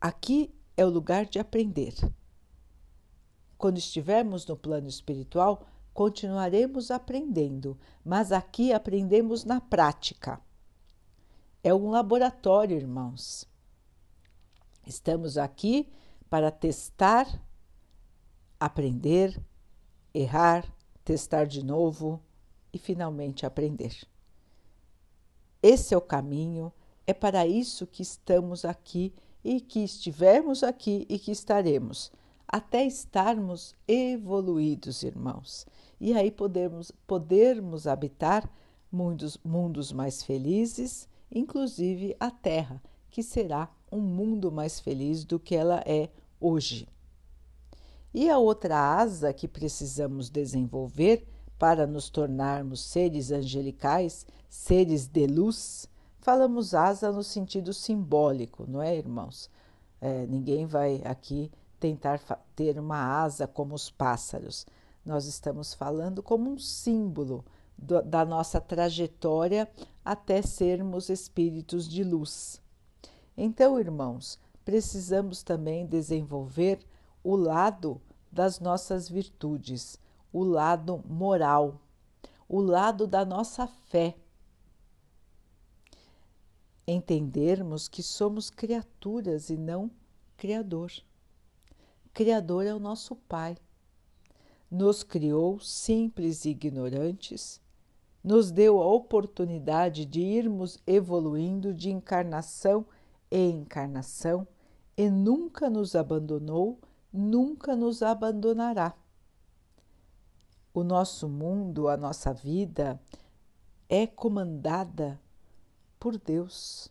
Aqui 0.00 0.50
é 0.78 0.86
o 0.86 0.88
lugar 0.88 1.26
de 1.26 1.38
aprender. 1.38 1.92
Quando 3.58 3.76
estivermos 3.76 4.46
no 4.46 4.56
plano 4.56 4.88
espiritual, 4.88 5.66
continuaremos 5.92 6.90
aprendendo, 6.90 7.78
mas 8.04 8.32
aqui 8.32 8.72
aprendemos 8.72 9.44
na 9.44 9.60
prática. 9.60 10.40
É 11.62 11.72
um 11.72 11.90
laboratório, 11.90 12.76
irmãos. 12.76 13.48
Estamos 14.86 15.38
aqui 15.38 15.88
para 16.28 16.50
testar, 16.50 17.26
aprender, 18.58 19.40
errar, 20.12 20.66
testar 21.04 21.44
de 21.44 21.64
novo 21.64 22.20
e 22.72 22.78
finalmente 22.78 23.46
aprender. 23.46 23.96
Esse 25.62 25.94
é 25.94 25.96
o 25.96 26.00
caminho, 26.00 26.72
é 27.06 27.14
para 27.14 27.46
isso 27.46 27.86
que 27.86 28.02
estamos 28.02 28.64
aqui 28.64 29.14
e 29.44 29.60
que 29.60 29.80
estivermos 29.84 30.62
aqui 30.62 31.06
e 31.08 31.18
que 31.18 31.30
estaremos 31.30 32.10
até 32.52 32.84
estarmos 32.84 33.74
evoluídos, 33.88 35.02
irmãos. 35.02 35.66
E 36.04 36.14
aí 36.14 36.32
podermos, 36.32 36.90
podermos 37.06 37.86
habitar 37.86 38.50
mundos, 38.90 39.38
mundos 39.44 39.92
mais 39.92 40.20
felizes, 40.20 41.08
inclusive 41.30 42.16
a 42.18 42.28
Terra, 42.28 42.82
que 43.08 43.22
será 43.22 43.70
um 43.90 44.00
mundo 44.00 44.50
mais 44.50 44.80
feliz 44.80 45.24
do 45.24 45.38
que 45.38 45.54
ela 45.54 45.80
é 45.86 46.10
hoje. 46.40 46.88
E 48.12 48.28
a 48.28 48.36
outra 48.36 48.96
asa 48.96 49.32
que 49.32 49.46
precisamos 49.46 50.28
desenvolver 50.28 51.24
para 51.56 51.86
nos 51.86 52.10
tornarmos 52.10 52.80
seres 52.82 53.30
angelicais, 53.30 54.26
seres 54.50 55.06
de 55.06 55.28
luz, 55.28 55.88
falamos 56.18 56.74
asa 56.74 57.12
no 57.12 57.22
sentido 57.22 57.72
simbólico, 57.72 58.66
não 58.68 58.82
é, 58.82 58.96
irmãos? 58.96 59.48
É, 60.00 60.26
ninguém 60.26 60.66
vai 60.66 61.00
aqui 61.04 61.48
tentar 61.78 62.18
ter 62.56 62.76
uma 62.76 63.22
asa 63.22 63.46
como 63.46 63.76
os 63.76 63.88
pássaros. 63.88 64.66
Nós 65.04 65.26
estamos 65.26 65.74
falando 65.74 66.22
como 66.22 66.50
um 66.50 66.58
símbolo 66.58 67.44
do, 67.76 68.02
da 68.02 68.24
nossa 68.24 68.60
trajetória 68.60 69.68
até 70.04 70.42
sermos 70.42 71.08
espíritos 71.08 71.88
de 71.88 72.04
luz. 72.04 72.60
Então, 73.36 73.78
irmãos, 73.78 74.38
precisamos 74.64 75.42
também 75.42 75.86
desenvolver 75.86 76.78
o 77.24 77.34
lado 77.34 78.00
das 78.30 78.60
nossas 78.60 79.08
virtudes, 79.08 79.98
o 80.32 80.44
lado 80.44 81.02
moral, 81.06 81.80
o 82.48 82.60
lado 82.60 83.06
da 83.06 83.24
nossa 83.24 83.66
fé. 83.66 84.16
Entendermos 86.86 87.88
que 87.88 88.02
somos 88.02 88.50
criaturas 88.50 89.50
e 89.50 89.56
não 89.56 89.90
Criador. 90.36 90.90
Criador 92.12 92.66
é 92.66 92.74
o 92.74 92.80
nosso 92.80 93.14
Pai. 93.14 93.56
Nos 94.72 95.02
criou 95.02 95.60
simples 95.60 96.46
e 96.46 96.50
ignorantes, 96.50 97.60
nos 98.24 98.50
deu 98.50 98.80
a 98.80 98.86
oportunidade 98.86 100.06
de 100.06 100.20
irmos 100.20 100.78
evoluindo 100.86 101.74
de 101.74 101.90
encarnação 101.90 102.86
em 103.30 103.58
encarnação 103.58 104.48
e 104.96 105.10
nunca 105.10 105.68
nos 105.68 105.94
abandonou, 105.94 106.80
nunca 107.12 107.76
nos 107.76 108.02
abandonará 108.02 108.96
o 110.74 110.82
nosso 110.82 111.28
mundo, 111.28 111.88
a 111.88 111.96
nossa 111.96 112.32
vida 112.32 113.00
é 113.88 114.06
comandada 114.06 115.20
por 116.00 116.18
Deus. 116.18 116.90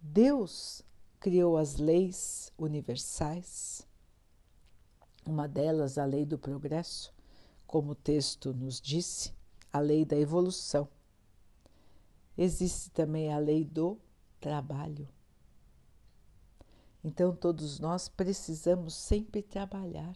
Deus 0.00 0.82
criou 1.18 1.58
as 1.58 1.76
leis 1.76 2.50
universais, 2.56 3.86
uma 5.24 5.46
delas 5.46 5.98
a 5.98 6.04
lei 6.04 6.24
do 6.24 6.38
progresso, 6.38 7.14
como 7.66 7.92
o 7.92 7.94
texto 7.94 8.52
nos 8.52 8.80
disse, 8.80 9.34
a 9.72 9.78
lei 9.78 10.04
da 10.04 10.16
evolução. 10.16 10.88
Existe 12.36 12.90
também 12.90 13.32
a 13.32 13.38
lei 13.38 13.64
do 13.64 13.98
trabalho. 14.40 15.08
Então, 17.02 17.34
todos 17.34 17.78
nós 17.78 18.08
precisamos 18.08 18.94
sempre 18.94 19.42
trabalhar 19.42 20.14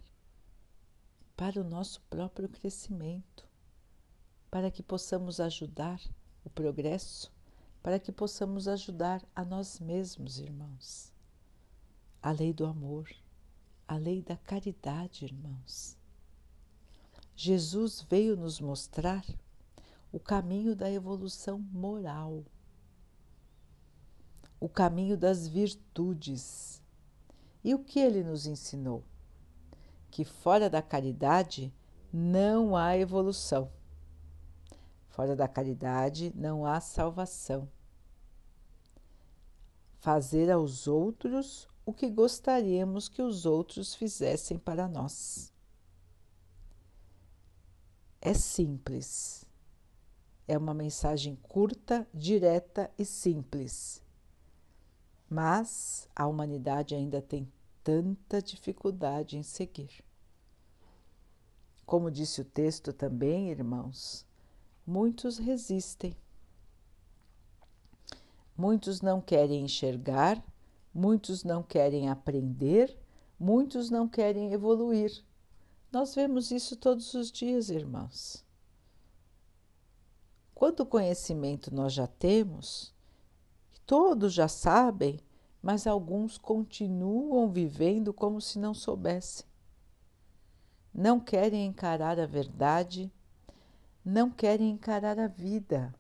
para 1.37 1.61
o 1.61 1.65
nosso 1.65 2.01
próprio 2.03 2.49
crescimento, 2.49 3.49
para 4.51 4.71
que 4.71 4.83
possamos 4.83 5.41
ajudar 5.41 6.01
o 6.45 6.51
progresso, 6.51 7.33
para 7.83 7.99
que 7.99 8.13
possamos 8.13 8.69
ajudar 8.69 9.23
a 9.35 9.45
nós 9.45 9.81
mesmos, 9.81 10.39
irmãos. 10.39 11.13
A 12.23 12.31
lei 12.31 12.53
do 12.53 12.65
amor, 12.65 13.09
a 13.87 13.97
lei 13.97 14.23
da 14.23 14.37
caridade, 14.37 15.25
irmãos. 15.25 15.97
Jesus 17.37 18.03
veio 18.03 18.37
nos 18.37 18.61
mostrar 18.61 19.25
o 20.13 20.21
caminho 20.21 20.77
da 20.77 20.91
evolução 20.91 21.59
moral, 21.59 22.45
o 24.61 24.69
caminho 24.69 25.17
das 25.17 25.49
virtudes. 25.49 26.83
E 27.63 27.75
o 27.75 27.83
que 27.83 27.99
ele 27.99 28.23
nos 28.23 28.47
ensinou? 28.47 29.05
que 30.15 30.25
fora 30.25 30.71
da 30.71 30.81
caridade 30.81 31.75
não 32.13 32.77
há 32.77 32.97
evolução. 32.97 33.69
Fora 35.09 35.35
da 35.35 35.49
caridade 35.49 36.33
não 36.37 36.65
há 36.65 36.79
salvação. 36.81 37.69
Fazer 39.99 40.53
aos 40.53 40.87
outros 40.87 41.69
o 41.87 41.93
que 41.93 42.09
gostaríamos 42.09 43.09
que 43.09 43.21
os 43.21 43.45
outros 43.45 43.95
fizessem 43.95 44.59
para 44.59 44.89
nós. 44.89 45.53
É 48.21 48.33
simples. 48.33 49.45
É 50.49 50.57
uma 50.57 50.73
mensagem 50.73 51.37
curta, 51.37 52.09
direta 52.13 52.91
e 52.99 53.05
simples. 53.05 54.03
Mas 55.29 56.09
a 56.15 56.27
humanidade 56.27 56.95
ainda 56.95 57.21
tem 57.21 57.51
tanta 57.83 58.41
dificuldade 58.41 59.37
em 59.37 59.43
seguir. 59.43 60.03
Como 61.85 62.11
disse 62.11 62.41
o 62.41 62.45
texto 62.45 62.95
também, 62.95 63.51
irmãos, 63.51 64.27
muitos 64.87 65.37
resistem. 65.37 66.17
Muitos 68.57 69.03
não 69.03 69.21
querem 69.21 69.65
enxergar, 69.65 70.43
muitos 70.95 71.43
não 71.43 71.63
querem 71.63 72.09
aprender, 72.09 72.97
muitos 73.39 73.91
não 73.91 74.09
querem 74.09 74.53
evoluir. 74.53 75.25
Nós 75.91 76.15
vemos 76.15 76.51
isso 76.51 76.77
todos 76.77 77.13
os 77.15 77.31
dias, 77.31 77.69
irmãos. 77.69 78.45
Quanto 80.55 80.87
conhecimento 80.87 81.75
nós 81.75 81.93
já 81.93 82.07
temos, 82.07 82.95
todos 83.85 84.33
já 84.33 84.47
sabem, 84.47 85.19
mas 85.61 85.87
alguns 85.87 86.39
continuam 86.39 87.51
vivendo 87.51 88.13
como 88.13 88.41
se 88.41 88.59
não 88.59 88.73
soubessem. 88.73 89.47
Não 90.93 91.19
querem 91.19 91.67
encarar 91.67 92.21
a 92.21 92.27
verdade, 92.27 93.11
não 94.05 94.31
querem 94.31 94.71
encarar 94.71 95.19
a 95.19 95.27
vida. 95.27 95.93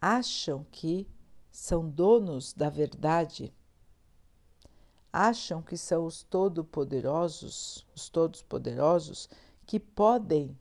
Acham 0.00 0.66
que 0.70 1.08
são 1.50 1.88
donos 1.88 2.52
da 2.52 2.68
verdade. 2.68 3.54
Acham 5.12 5.62
que 5.62 5.76
são 5.76 6.04
os 6.04 6.22
todo-poderosos, 6.22 7.86
os 7.94 8.08
todos-poderosos, 8.08 9.28
que 9.66 9.80
podem 9.80 10.56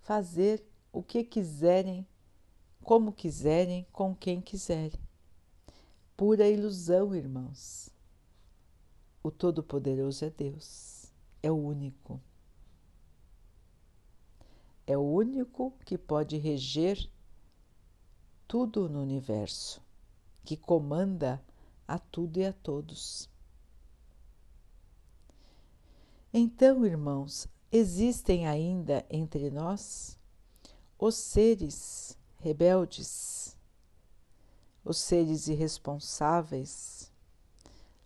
fazer 0.00 0.64
o 0.92 1.02
que 1.02 1.24
quiserem, 1.24 2.06
como 2.82 3.12
quiserem, 3.12 3.86
com 3.92 4.14
quem 4.14 4.40
quiserem 4.40 5.00
pura 6.18 6.48
ilusão, 6.48 7.14
irmãos. 7.14 7.90
O 9.22 9.30
Todo-Poderoso 9.30 10.24
é 10.24 10.30
Deus, 10.30 11.12
é 11.40 11.48
o 11.48 11.54
único. 11.54 12.20
É 14.84 14.98
o 14.98 15.02
único 15.02 15.72
que 15.86 15.96
pode 15.96 16.36
reger 16.36 17.08
tudo 18.48 18.88
no 18.88 19.00
universo, 19.00 19.80
que 20.44 20.56
comanda 20.56 21.40
a 21.86 22.00
tudo 22.00 22.40
e 22.40 22.44
a 22.44 22.52
todos. 22.52 23.30
Então, 26.40 26.86
irmãos, 26.86 27.48
existem 27.72 28.46
ainda 28.46 29.04
entre 29.10 29.50
nós 29.50 30.16
os 30.96 31.16
seres 31.16 32.16
rebeldes, 32.38 33.56
os 34.84 34.98
seres 34.98 35.48
irresponsáveis, 35.48 37.12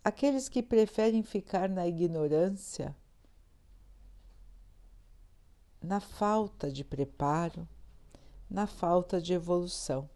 aqueles 0.02 0.48
que 0.48 0.62
preferem 0.62 1.22
ficar 1.22 1.68
na 1.68 1.86
ignorância, 1.86 2.96
na 5.78 6.00
falta 6.00 6.72
de 6.72 6.82
preparo, 6.82 7.68
na 8.48 8.66
falta 8.66 9.20
de 9.20 9.34
evolução. 9.34 10.08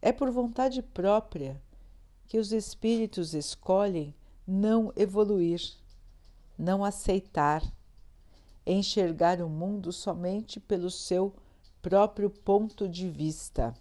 É 0.00 0.10
por 0.10 0.30
vontade 0.30 0.80
própria 0.80 1.60
que 2.26 2.38
os 2.38 2.50
espíritos 2.50 3.34
escolhem 3.34 4.14
não 4.46 4.90
evoluir, 4.96 5.78
não 6.60 6.84
aceitar, 6.84 7.64
enxergar 8.66 9.40
o 9.40 9.48
mundo 9.48 9.90
somente 9.90 10.60
pelo 10.60 10.90
seu 10.90 11.34
próprio 11.80 12.28
ponto 12.28 12.86
de 12.86 13.08
vista. 13.08 13.74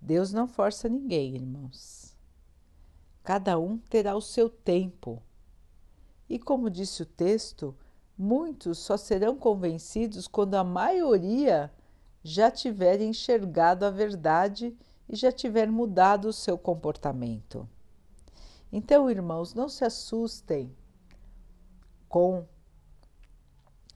Deus 0.00 0.32
não 0.32 0.48
força 0.48 0.88
ninguém, 0.88 1.36
irmãos. 1.36 2.16
Cada 3.22 3.56
um 3.56 3.78
terá 3.78 4.16
o 4.16 4.20
seu 4.20 4.50
tempo. 4.50 5.22
E 6.28 6.40
como 6.40 6.68
disse 6.68 7.02
o 7.02 7.06
texto, 7.06 7.72
muitos 8.18 8.78
só 8.78 8.96
serão 8.96 9.36
convencidos 9.36 10.26
quando 10.26 10.56
a 10.56 10.64
maioria 10.64 11.72
já 12.24 12.50
tiver 12.50 13.00
enxergado 13.00 13.86
a 13.86 13.90
verdade 13.90 14.76
e 15.08 15.14
já 15.14 15.30
tiver 15.30 15.70
mudado 15.70 16.26
o 16.26 16.32
seu 16.32 16.58
comportamento. 16.58 17.68
Então, 18.72 19.08
irmãos, 19.08 19.54
não 19.54 19.68
se 19.68 19.84
assustem 19.84 20.74
com 22.10 22.46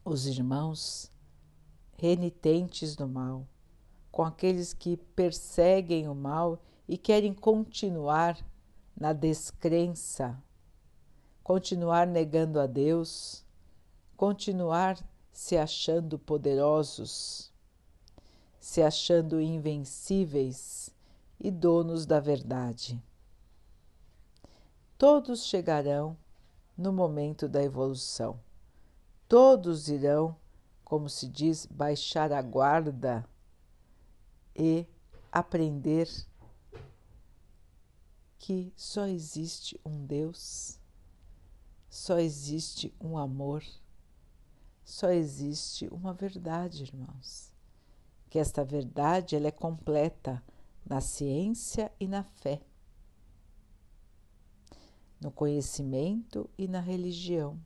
os 0.03 0.27
irmãos 0.27 1.12
renitentes 1.98 2.96
do 2.96 3.07
mal 3.07 3.46
com 4.14 4.22
aqueles 4.22 4.72
que 4.72 4.96
perseguem 4.96 6.09
o 6.09 6.14
mal 6.14 6.62
e 6.87 6.96
querem 6.96 7.35
continuar 7.35 8.38
na 8.96 9.12
descrença, 9.12 10.40
continuar 11.42 12.07
negando 12.07 12.61
a 12.61 12.66
Deus, 12.68 13.44
continuar 14.16 14.96
se 15.33 15.57
achando 15.57 16.16
poderosos, 16.16 17.53
se 18.61 18.81
achando 18.81 19.40
invencíveis 19.40 20.90
e 21.40 21.50
donos 21.50 22.07
da 22.07 22.20
verdade. 22.20 23.03
Todos 24.96 25.44
chegarão 25.44 26.16
no 26.76 26.92
momento 26.92 27.48
da 27.48 27.62
evolução. 27.62 28.40
Todos 29.28 29.88
irão, 29.88 30.37
como 30.84 31.08
se 31.08 31.28
diz, 31.28 31.66
baixar 31.66 32.32
a 32.32 32.42
guarda 32.42 33.24
e 34.54 34.87
aprender 35.32 36.08
que 38.38 38.72
só 38.76 39.06
existe 39.06 39.80
um 39.84 40.04
Deus, 40.04 40.78
só 41.88 42.18
existe 42.18 42.94
um 43.00 43.16
amor, 43.16 43.64
só 44.84 45.10
existe 45.10 45.88
uma 45.88 46.12
verdade, 46.12 46.82
irmãos. 46.82 47.52
Que 48.28 48.38
esta 48.38 48.64
verdade 48.64 49.34
ela 49.34 49.46
é 49.48 49.50
completa 49.50 50.42
na 50.84 51.00
ciência 51.00 51.90
e 51.98 52.06
na 52.06 52.22
fé, 52.22 52.60
no 55.20 55.31
conhecimento 55.31 56.48
e 56.57 56.68
na 56.68 56.81
religião. 56.81 57.59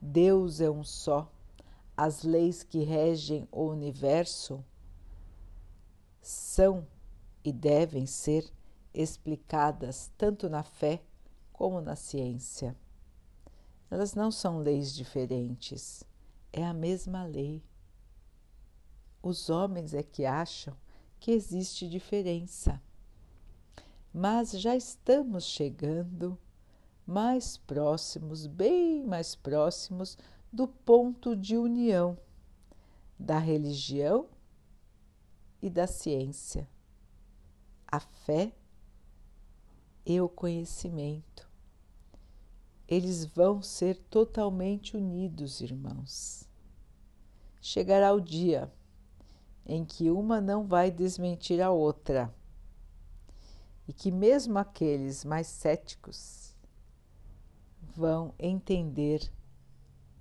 Deus 0.00 0.60
é 0.60 0.70
um 0.70 0.82
só. 0.82 1.30
As 1.96 2.22
leis 2.22 2.62
que 2.62 2.78
regem 2.78 3.46
o 3.52 3.64
universo 3.64 4.64
são 6.22 6.86
e 7.44 7.52
devem 7.52 8.06
ser 8.06 8.50
explicadas 8.92 10.10
tanto 10.16 10.48
na 10.48 10.62
fé 10.62 11.02
como 11.52 11.80
na 11.80 11.94
ciência. 11.94 12.76
Elas 13.90 14.14
não 14.14 14.30
são 14.30 14.58
leis 14.58 14.94
diferentes, 14.94 16.04
é 16.52 16.64
a 16.64 16.72
mesma 16.72 17.24
lei. 17.24 17.62
Os 19.22 19.50
homens 19.50 19.92
é 19.92 20.02
que 20.02 20.24
acham 20.24 20.74
que 21.18 21.32
existe 21.32 21.88
diferença. 21.88 22.80
Mas 24.12 24.50
já 24.52 24.76
estamos 24.76 25.44
chegando 25.44 26.38
mais 27.06 27.56
próximos, 27.56 28.46
bem 28.46 29.04
mais 29.04 29.34
próximos 29.34 30.18
do 30.52 30.66
ponto 30.66 31.36
de 31.36 31.56
união 31.56 32.18
da 33.20 33.38
religião 33.38 34.26
e 35.60 35.68
da 35.68 35.86
ciência, 35.86 36.66
a 37.86 38.00
fé 38.00 38.52
e 40.06 40.18
o 40.20 40.28
conhecimento. 40.28 41.48
Eles 42.88 43.26
vão 43.26 43.62
ser 43.62 43.98
totalmente 44.10 44.96
unidos, 44.96 45.60
irmãos. 45.60 46.48
Chegará 47.60 48.12
o 48.12 48.20
dia 48.20 48.72
em 49.66 49.84
que 49.84 50.10
uma 50.10 50.40
não 50.40 50.66
vai 50.66 50.90
desmentir 50.90 51.60
a 51.60 51.70
outra 51.70 52.34
e 53.90 53.92
que, 53.92 54.12
mesmo 54.12 54.56
aqueles 54.56 55.24
mais 55.24 55.48
céticos, 55.48 56.54
vão 57.82 58.32
entender 58.38 59.28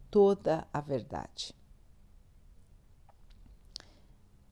toda 0.09 0.67
a 0.73 0.81
verdade 0.81 1.55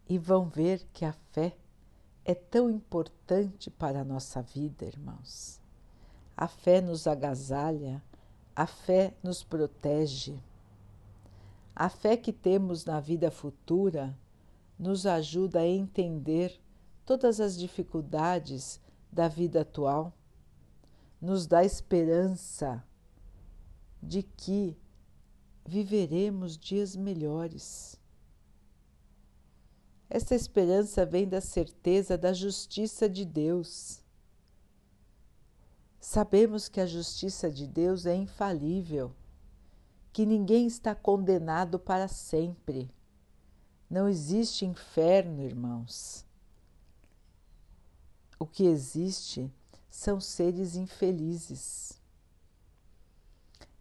e 0.07 0.19
vão 0.19 0.47
ver 0.47 0.87
que 0.93 1.03
a 1.03 1.13
fé 1.31 1.57
é 2.23 2.35
tão 2.35 2.69
importante 2.69 3.71
para 3.71 4.01
a 4.01 4.05
nossa 4.05 4.39
vida, 4.39 4.85
irmãos. 4.85 5.59
A 6.35 6.47
fé 6.47 6.79
nos 6.79 7.07
agasalha, 7.07 8.03
a 8.55 8.67
fé 8.67 9.15
nos 9.23 9.43
protege. 9.43 10.39
A 11.75 11.89
fé 11.89 12.15
que 12.15 12.31
temos 12.31 12.85
na 12.85 12.99
vida 12.99 13.31
futura 13.31 14.15
nos 14.77 15.07
ajuda 15.07 15.61
a 15.61 15.67
entender 15.67 16.61
todas 17.03 17.39
as 17.39 17.57
dificuldades 17.57 18.79
da 19.11 19.27
vida 19.27 19.61
atual, 19.61 20.13
nos 21.19 21.47
dá 21.47 21.63
esperança 21.63 22.83
de 24.01 24.23
que 24.23 24.77
viveremos 25.65 26.57
dias 26.57 26.95
melhores 26.95 27.99
esta 30.09 30.33
esperança 30.33 31.05
vem 31.05 31.27
da 31.27 31.41
certeza 31.41 32.17
da 32.17 32.31
justiça 32.31 33.09
de 33.09 33.25
Deus. 33.25 34.01
Sabemos 35.99 36.69
que 36.69 36.79
a 36.79 36.85
justiça 36.85 37.51
de 37.51 37.67
Deus 37.67 38.05
é 38.05 38.15
infalível, 38.15 39.13
que 40.13 40.25
ninguém 40.25 40.65
está 40.65 40.95
condenado 40.95 41.77
para 41.77 42.07
sempre. 42.07 42.89
Não 43.89 44.07
existe 44.07 44.65
inferno, 44.65 45.43
irmãos. 45.43 46.25
O 48.39 48.45
que 48.45 48.65
existe 48.65 49.51
são 49.89 50.19
seres 50.19 50.75
infelizes, 50.75 51.99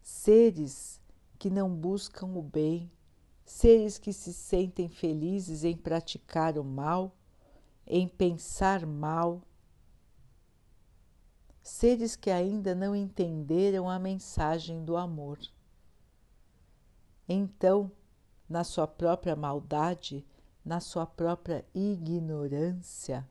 seres 0.01 1.01
que 1.38 1.51
não 1.51 1.75
buscam 1.75 2.27
o 2.29 2.42
bem, 2.42 2.90
seres 3.45 3.99
que 3.99 4.12
se 4.12 4.33
sentem 4.33 4.88
felizes 4.88 5.62
em 5.62 5.77
praticar 5.77 6.59
o 6.59 6.64
mal, 6.64 7.14
em 7.87 8.09
pensar 8.09 8.87
mal, 8.87 9.42
seres 11.62 12.16
que 12.16 12.31
ainda 12.31 12.75
não 12.75 12.97
entenderam 12.97 13.90
a 13.90 13.99
mensagem 13.99 14.85
do 14.85 14.97
amor. 14.97 15.38
Então, 17.29 17.90
na 18.49 18.64
sua 18.64 18.87
própria 18.87 19.37
maldade, 19.37 20.25
na 20.64 20.81
sua 20.81 21.05
própria 21.05 21.64
ignorância, 21.75 23.29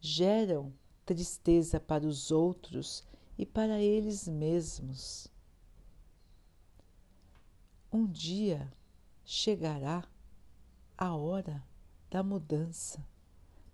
geram 0.00 0.72
tristeza 1.04 1.78
para 1.78 2.06
os 2.06 2.30
outros 2.30 3.04
e 3.36 3.44
para 3.44 3.80
eles 3.80 4.28
mesmos. 4.28 5.28
Um 7.92 8.06
dia 8.06 8.72
chegará 9.24 10.04
a 10.96 11.14
hora 11.14 11.62
da 12.10 12.22
mudança 12.22 13.04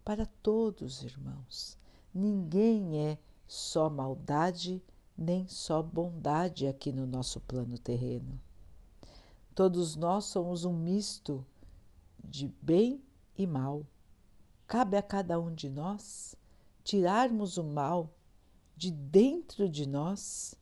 para 0.04 0.24
todos, 0.24 1.02
irmãos. 1.02 1.78
Ninguém 2.14 2.98
é 2.98 3.18
só 3.46 3.90
maldade 3.90 4.82
nem 5.16 5.48
só 5.48 5.82
bondade 5.82 6.66
aqui 6.66 6.92
no 6.92 7.06
nosso 7.06 7.40
plano 7.40 7.78
terreno. 7.78 8.38
Todos 9.54 9.96
nós 9.96 10.26
somos 10.26 10.64
um 10.64 10.72
misto 10.74 11.44
de 12.22 12.48
bem 12.60 13.02
e 13.36 13.46
mal. 13.46 13.86
Cabe 14.66 14.96
a 14.96 15.02
cada 15.02 15.38
um 15.38 15.54
de 15.54 15.68
nós 15.68 16.34
tirarmos 16.82 17.56
o 17.56 17.64
mal 17.64 18.10
de 18.76 18.90
dentro 18.90 19.68
de 19.68 19.86
nós 19.86 20.54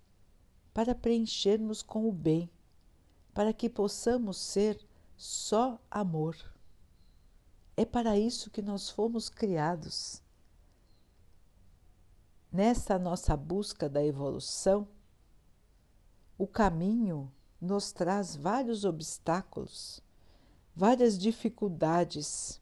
para 0.72 0.94
preenchermos 0.94 1.82
com 1.82 2.08
o 2.08 2.12
bem 2.12 2.50
para 3.34 3.52
que 3.52 3.68
possamos 3.68 4.36
ser 4.38 4.80
só 5.16 5.78
amor. 5.90 6.36
É 7.76 7.84
para 7.84 8.16
isso 8.16 8.50
que 8.50 8.62
nós 8.62 8.88
fomos 8.88 9.28
criados. 9.28 10.22
Nessa 12.50 12.96
nossa 12.96 13.36
busca 13.36 13.88
da 13.88 14.04
evolução, 14.04 14.86
o 16.38 16.46
caminho 16.46 17.32
nos 17.60 17.90
traz 17.90 18.36
vários 18.36 18.84
obstáculos, 18.84 20.00
várias 20.74 21.18
dificuldades, 21.18 22.60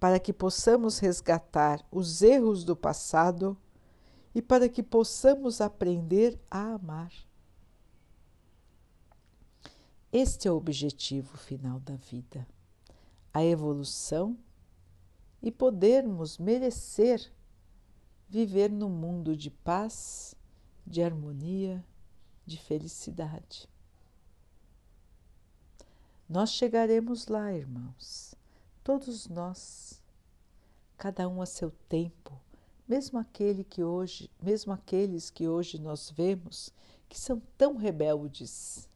para 0.00 0.18
que 0.18 0.32
possamos 0.32 0.98
resgatar 0.98 1.86
os 1.92 2.22
erros 2.22 2.64
do 2.64 2.74
passado 2.74 3.56
e 4.34 4.40
para 4.40 4.66
que 4.66 4.82
possamos 4.82 5.60
aprender 5.60 6.40
a 6.50 6.72
amar. 6.72 7.12
Este 10.10 10.48
é 10.48 10.50
o 10.50 10.56
objetivo 10.56 11.36
final 11.36 11.78
da 11.80 11.94
vida, 11.96 12.48
a 13.32 13.44
evolução 13.44 14.36
e 15.42 15.52
podermos 15.52 16.38
merecer 16.38 17.30
viver 18.28 18.70
num 18.70 18.88
mundo 18.88 19.36
de 19.36 19.50
paz, 19.50 20.34
de 20.86 21.02
harmonia, 21.02 21.84
de 22.46 22.56
felicidade. 22.56 23.68
Nós 26.28 26.52
chegaremos 26.52 27.26
lá, 27.26 27.52
irmãos, 27.52 28.34
todos 28.90 29.28
nós, 29.28 30.02
cada 30.98 31.28
um 31.28 31.40
a 31.40 31.46
seu 31.46 31.70
tempo, 31.88 32.32
mesmo 32.88 33.20
aquele 33.20 33.62
que 33.62 33.84
hoje, 33.84 34.28
mesmo 34.42 34.72
aqueles 34.72 35.30
que 35.30 35.46
hoje 35.46 35.78
nós 35.78 36.10
vemos 36.10 36.74
que 37.08 37.16
são 37.16 37.40
tão 37.56 37.76
rebeldes 37.76 38.88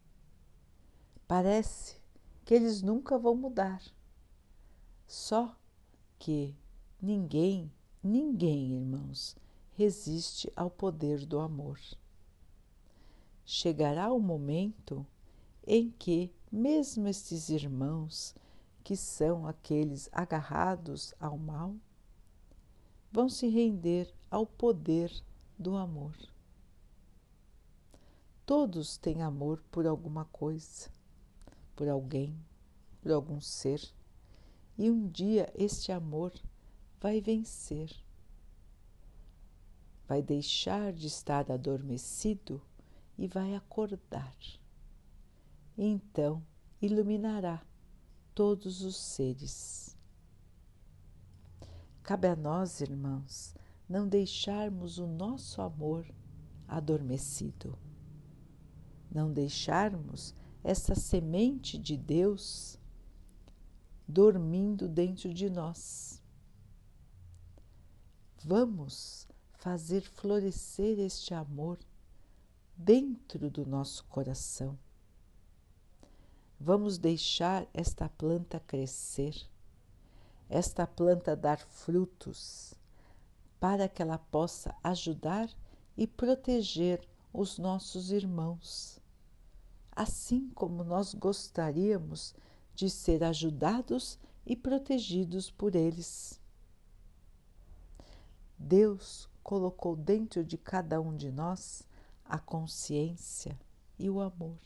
Parece 1.28 1.96
que 2.44 2.54
eles 2.54 2.82
nunca 2.82 3.16
vão 3.16 3.36
mudar. 3.36 3.80
Só 5.06 5.56
que 6.18 6.56
ninguém 7.00 7.72
Ninguém, 8.02 8.74
irmãos, 8.74 9.34
resiste 9.72 10.52
ao 10.54 10.68
poder 10.68 11.24
do 11.24 11.38
amor. 11.38 11.80
Chegará 13.46 14.12
o 14.12 14.20
momento 14.20 15.06
em 15.66 15.90
que, 15.90 16.30
mesmo 16.52 17.08
estes 17.08 17.48
irmãos, 17.48 18.34
que 18.84 18.96
são 18.96 19.46
aqueles 19.46 20.10
agarrados 20.12 21.14
ao 21.18 21.38
mal, 21.38 21.74
vão 23.10 23.30
se 23.30 23.48
render 23.48 24.14
ao 24.30 24.46
poder 24.46 25.10
do 25.58 25.74
amor. 25.74 26.14
Todos 28.44 28.98
têm 28.98 29.22
amor 29.22 29.64
por 29.70 29.86
alguma 29.86 30.26
coisa, 30.26 30.90
por 31.74 31.88
alguém, 31.88 32.38
por 33.00 33.10
algum 33.10 33.40
ser, 33.40 33.80
e 34.76 34.90
um 34.90 35.08
dia 35.08 35.50
este 35.56 35.90
amor 35.90 36.32
vai 37.00 37.22
vencer, 37.22 37.90
vai 40.06 40.20
deixar 40.20 40.92
de 40.92 41.06
estar 41.06 41.50
adormecido 41.50 42.60
e 43.16 43.26
vai 43.26 43.54
acordar. 43.54 44.36
E 45.78 45.86
então 45.86 46.44
iluminará 46.82 47.64
todos 48.34 48.82
os 48.82 48.96
seres. 48.96 49.96
Cabe 52.02 52.28
a 52.28 52.36
nós, 52.36 52.80
irmãos, 52.80 53.54
não 53.88 54.08
deixarmos 54.08 54.98
o 54.98 55.06
nosso 55.06 55.62
amor 55.62 56.06
adormecido, 56.66 57.78
não 59.10 59.32
deixarmos 59.32 60.34
essa 60.62 60.94
semente 60.94 61.78
de 61.78 61.96
Deus 61.96 62.78
dormindo 64.06 64.88
dentro 64.88 65.32
de 65.32 65.48
nós. 65.48 66.22
Vamos 68.44 69.26
fazer 69.52 70.02
florescer 70.02 70.98
este 70.98 71.32
amor 71.32 71.78
dentro 72.76 73.48
do 73.48 73.64
nosso 73.64 74.04
coração. 74.06 74.78
Vamos 76.58 76.98
deixar 76.98 77.66
esta 77.74 78.08
planta 78.08 78.60
crescer, 78.60 79.34
esta 80.48 80.86
planta 80.86 81.36
dar 81.36 81.58
frutos, 81.58 82.74
para 83.58 83.88
que 83.88 84.00
ela 84.00 84.18
possa 84.18 84.74
ajudar 84.82 85.50
e 85.96 86.06
proteger 86.06 87.06
os 87.32 87.58
nossos 87.58 88.10
irmãos, 88.10 89.00
assim 89.90 90.48
como 90.50 90.84
nós 90.84 91.14
gostaríamos 91.14 92.34
de 92.74 92.88
ser 92.88 93.24
ajudados 93.24 94.18
e 94.46 94.54
protegidos 94.54 95.50
por 95.50 95.74
eles. 95.74 96.40
Deus 98.58 99.28
colocou 99.42 99.96
dentro 99.96 100.44
de 100.44 100.56
cada 100.56 101.00
um 101.00 101.14
de 101.14 101.30
nós 101.30 101.86
a 102.24 102.38
consciência 102.38 103.58
e 103.98 104.08
o 104.08 104.20
amor, 104.20 104.58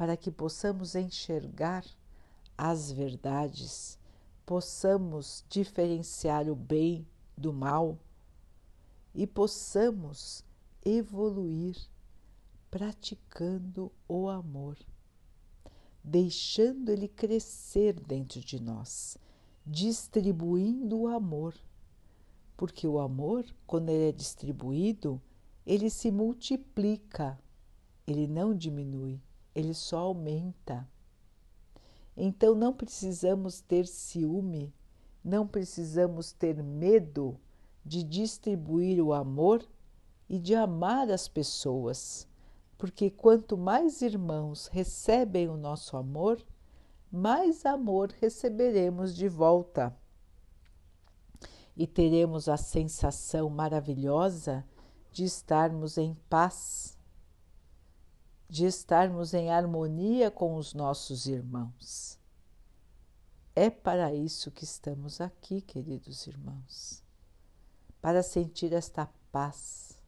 para 0.00 0.16
que 0.16 0.30
possamos 0.30 0.94
enxergar 0.94 1.84
as 2.56 2.90
verdades, 2.90 3.98
possamos 4.46 5.44
diferenciar 5.46 6.48
o 6.48 6.54
bem 6.54 7.06
do 7.36 7.52
mal 7.52 7.98
e 9.14 9.26
possamos 9.26 10.42
evoluir 10.82 11.76
praticando 12.70 13.92
o 14.08 14.30
amor 14.30 14.78
deixando 16.02 16.88
ele 16.88 17.06
crescer 17.06 17.92
dentro 17.92 18.40
de 18.40 18.58
nós, 18.58 19.18
distribuindo 19.66 20.98
o 20.98 21.08
amor. 21.08 21.54
Porque 22.56 22.88
o 22.88 22.98
amor, 22.98 23.44
quando 23.66 23.90
ele 23.90 24.08
é 24.08 24.12
distribuído, 24.12 25.20
ele 25.66 25.90
se 25.90 26.10
multiplica, 26.10 27.38
ele 28.06 28.26
não 28.26 28.54
diminui, 28.54 29.20
ele 29.54 29.74
só 29.74 29.98
aumenta. 29.98 30.88
Então 32.16 32.54
não 32.54 32.72
precisamos 32.72 33.60
ter 33.60 33.86
ciúme, 33.86 34.74
não 35.22 35.46
precisamos 35.46 36.32
ter 36.32 36.62
medo 36.62 37.38
de 37.84 38.02
distribuir 38.02 39.02
o 39.02 39.12
amor 39.12 39.64
e 40.28 40.38
de 40.38 40.54
amar 40.54 41.10
as 41.10 41.28
pessoas 41.28 42.28
porque 42.80 43.10
quanto 43.10 43.58
mais 43.58 44.00
irmãos 44.00 44.66
recebem 44.68 45.50
o 45.50 45.56
nosso 45.58 45.98
amor, 45.98 46.42
mais 47.12 47.66
amor 47.66 48.10
receberemos 48.18 49.14
de 49.14 49.28
volta. 49.28 49.94
E 51.76 51.86
teremos 51.86 52.48
a 52.48 52.56
sensação 52.56 53.50
maravilhosa 53.50 54.64
de 55.12 55.24
estarmos 55.24 55.98
em 55.98 56.16
paz, 56.30 56.96
de 58.50 58.66
estarmos 58.66 59.32
em 59.32 59.50
harmonia 59.50 60.30
com 60.30 60.56
os 60.56 60.74
nossos 60.74 61.26
irmãos. 61.26 62.18
É 63.54 63.70
para 63.70 64.12
isso 64.14 64.50
que 64.50 64.64
estamos 64.64 65.20
aqui, 65.20 65.62
queridos 65.62 66.26
irmãos, 66.26 67.02
para 68.02 68.22
sentir 68.22 68.72
esta 68.72 69.08
paz, 69.30 69.98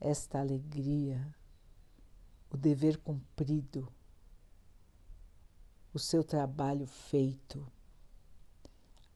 esta 0.00 0.40
alegria 0.40 1.34
o 2.50 2.56
dever 2.56 2.98
cumprido, 2.98 3.88
o 5.94 5.98
seu 5.98 6.24
trabalho 6.24 6.86
feito, 6.86 7.64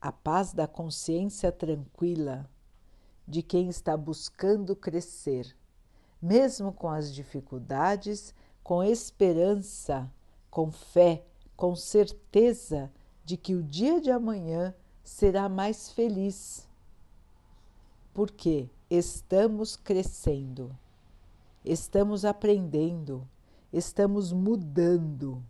a 0.01 0.13
paz 0.13 0.53
da 0.53 0.69
consciência 0.69 1.51
tranquila 1.51 2.49
de 3.27 3.43
quem 3.43 3.69
está 3.69 3.97
buscando 3.97 4.77
crescer, 4.77 5.57
mesmo 6.23 6.73
com 6.73 6.89
as 6.89 7.13
dificuldades, 7.13 8.33
com 8.65 8.83
esperança, 8.83 10.11
com 10.51 10.73
fé, 10.73 11.25
com 11.57 11.77
certeza 11.77 12.91
de 13.25 13.37
que 13.37 13.55
o 13.55 13.63
dia 13.63 14.01
de 14.01 14.11
amanhã 14.11 14.75
será 15.05 15.49
mais 15.49 15.91
feliz. 15.91 16.69
Porque 18.13 18.69
estamos 18.91 19.77
crescendo 19.77 20.77
estamos 21.65 22.25
aprendendo, 22.25 23.27
estamos 23.73 24.33
mudando, 24.33 25.43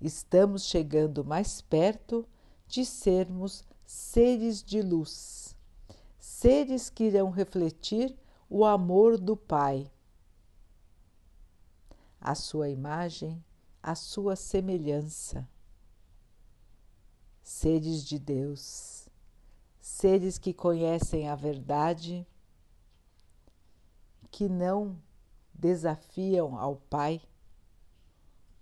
estamos 0.00 0.64
chegando 0.64 1.24
mais 1.24 1.60
perto 1.60 2.24
de 2.68 2.84
sermos 2.84 3.64
seres 3.84 4.62
de 4.62 4.80
luz, 4.80 5.56
seres 6.18 6.88
que 6.88 7.04
irão 7.04 7.30
refletir 7.30 8.16
o 8.48 8.64
amor 8.64 9.18
do 9.18 9.36
Pai, 9.36 9.90
a 12.22 12.34
sua 12.36 12.68
imagem, 12.68 13.44
a 13.82 13.94
sua 13.94 14.36
semelhança. 14.36 15.48
Seres 17.42 18.04
de 18.04 18.18
Deus, 18.18 19.08
seres 19.80 20.38
que 20.38 20.54
conhecem 20.54 21.28
a 21.28 21.34
verdade 21.34 22.24
que 24.30 24.48
não 24.48 24.96
desafiam 25.52 26.56
ao 26.56 26.76
Pai. 26.76 27.20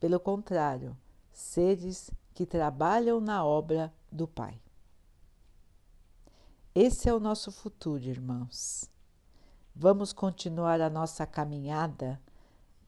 Pelo 0.00 0.18
contrário, 0.18 0.96
seres 1.30 2.10
que 2.32 2.46
trabalham 2.46 3.20
na 3.20 3.44
obra 3.44 3.92
do 4.10 4.26
Pai. 4.26 4.58
Esse 6.74 7.08
é 7.08 7.14
o 7.14 7.20
nosso 7.20 7.52
futuro, 7.52 8.02
irmãos. 8.04 8.88
Vamos 9.76 10.12
continuar 10.12 10.80
a 10.80 10.88
nossa 10.88 11.26
caminhada 11.26 12.20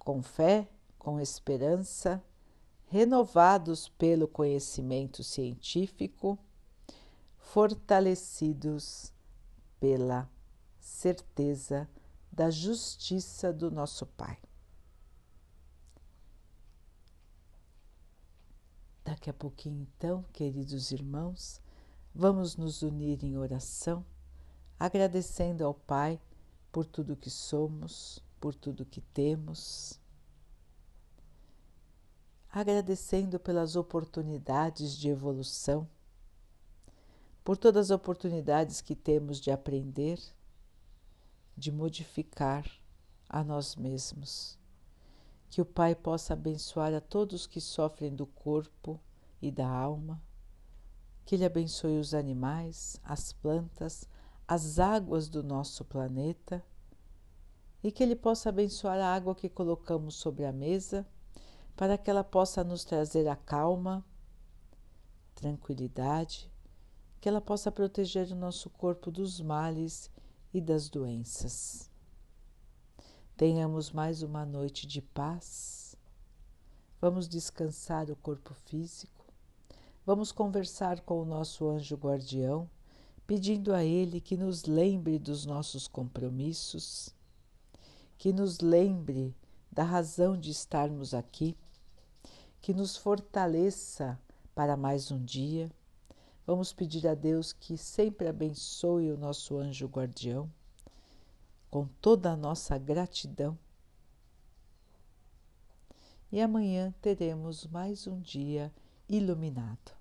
com 0.05 0.21
fé, 0.21 0.69
com 0.99 1.21
esperança, 1.21 2.21
renovados 2.87 3.89
pelo 3.89 4.27
conhecimento 4.27 5.23
científico, 5.23 6.37
fortalecidos 7.39 9.13
pela 9.79 10.29
certeza 10.81 11.89
da 12.33 12.51
justiça 12.51 13.53
do 13.53 13.71
nosso 13.71 14.05
Pai. 14.05 14.39
Daqui 19.05 19.31
a 19.31 19.35
pouquinho, 19.35 19.83
então, 19.83 20.25
queridos 20.33 20.91
irmãos, 20.91 21.61
vamos 22.13 22.57
nos 22.57 22.83
unir 22.83 23.23
em 23.23 23.37
oração, 23.37 24.05
agradecendo 24.81 25.65
ao 25.65 25.75
Pai 25.75 26.21
por 26.73 26.85
tudo 26.85 27.17
que 27.17 27.31
somos, 27.31 28.21
por 28.41 28.53
tudo 28.53 28.85
que 28.85 29.01
temos, 29.01 30.02
agradecendo 32.53 33.41
pelas 33.41 33.77
oportunidades 33.77 34.97
de 34.97 35.09
evolução, 35.09 35.89
por 37.43 37.57
todas 37.57 37.91
as 37.91 37.97
oportunidades 37.97 38.83
que 38.83 38.95
temos 38.95 39.41
de 39.41 39.51
aprender 39.51 40.21
de 41.57 41.71
modificar 41.71 42.67
a 43.29 43.43
nós 43.43 43.77
mesmos. 43.77 44.59
Que 45.49 45.61
o 45.61 45.67
Pai 45.67 45.95
possa 45.95 46.35
abençoar 46.35 46.95
a 46.95 47.01
todos 47.01 47.47
que 47.47 47.61
sofrem 47.61 48.15
do 48.15 48.27
corpo 48.27 49.01
e 49.41 49.51
da 49.51 49.69
alma, 49.69 50.23
que 51.25 51.35
Ele 51.35 51.45
abençoe 51.45 51.99
os 51.99 52.15
animais, 52.15 53.01
as 53.03 53.33
plantas, 53.33 54.09
as 54.47 54.79
águas 54.79 55.29
do 55.29 55.43
nosso 55.43 55.85
planeta 55.85 56.63
e 57.83 57.91
que 57.91 58.03
Ele 58.03 58.17
possa 58.17 58.49
abençoar 58.49 58.99
a 58.99 59.15
água 59.15 59.35
que 59.35 59.49
colocamos 59.49 60.15
sobre 60.15 60.45
a 60.45 60.53
mesa 60.53 61.07
para 61.77 61.97
que 61.99 62.11
ela 62.11 62.25
possa 62.25 62.63
nos 62.63 62.85
trazer 62.85 63.29
a 63.29 63.37
calma, 63.37 64.05
tranquilidade, 65.35 66.51
que 67.21 67.29
ela 67.29 67.41
possa 67.41 67.71
proteger 67.71 68.29
o 68.33 68.37
nosso 68.37 68.69
corpo 68.71 69.11
dos 69.11 69.41
males 69.41 70.11
e 70.53 70.61
das 70.61 70.89
doenças. 70.89 71.91
Tenhamos 73.37 73.91
mais 73.91 74.23
uma 74.23 74.45
noite 74.45 74.87
de 74.87 75.01
paz. 75.01 75.97
Vamos 77.01 77.29
descansar 77.29 78.11
o 78.11 78.17
corpo 78.17 78.55
físico. 78.55 79.27
Vamos 80.05 80.31
conversar 80.33 81.01
com 81.01 81.23
o 81.23 81.25
nosso 81.25 81.69
anjo 81.69 81.97
guardião, 81.97 82.69
pedindo 83.27 83.73
a 83.73 83.85
ele 83.85 84.21
que 84.21 84.37
nos 84.37 84.65
lembre 84.65 85.19
dos 85.19 85.47
nossos 85.47 85.89
compromissos, 85.89 87.15
que 88.19 88.33
nos 88.33 88.61
lembre 88.61 89.35
da 89.71 89.85
razão 89.85 90.37
de 90.37 90.51
estarmos 90.51 91.15
aqui, 91.15 91.57
que 92.63 92.73
nos 92.73 92.97
fortaleça 92.97 94.19
para 94.55 94.77
mais 94.77 95.11
um 95.11 95.23
dia. 95.23 95.69
Vamos 96.47 96.73
pedir 96.73 97.09
a 97.09 97.15
Deus 97.15 97.53
que 97.53 97.77
sempre 97.77 98.29
abençoe 98.29 99.11
o 99.11 99.19
nosso 99.19 99.59
anjo 99.59 99.89
guardião 99.89 100.49
com 101.69 101.89
toda 102.01 102.31
a 102.31 102.37
nossa 102.37 102.79
gratidão. 102.79 103.59
E 106.31 106.41
amanhã 106.41 106.95
teremos 107.03 107.67
mais 107.67 108.07
um 108.07 108.21
dia 108.21 108.73
iluminado. 109.09 109.93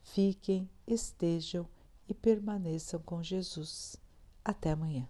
Fiquem, 0.00 0.70
estejam 0.86 1.66
e 2.08 2.14
permaneçam 2.14 3.00
com 3.00 3.22
Jesus. 3.22 3.96
Até 4.44 4.70
amanhã. 4.70 5.08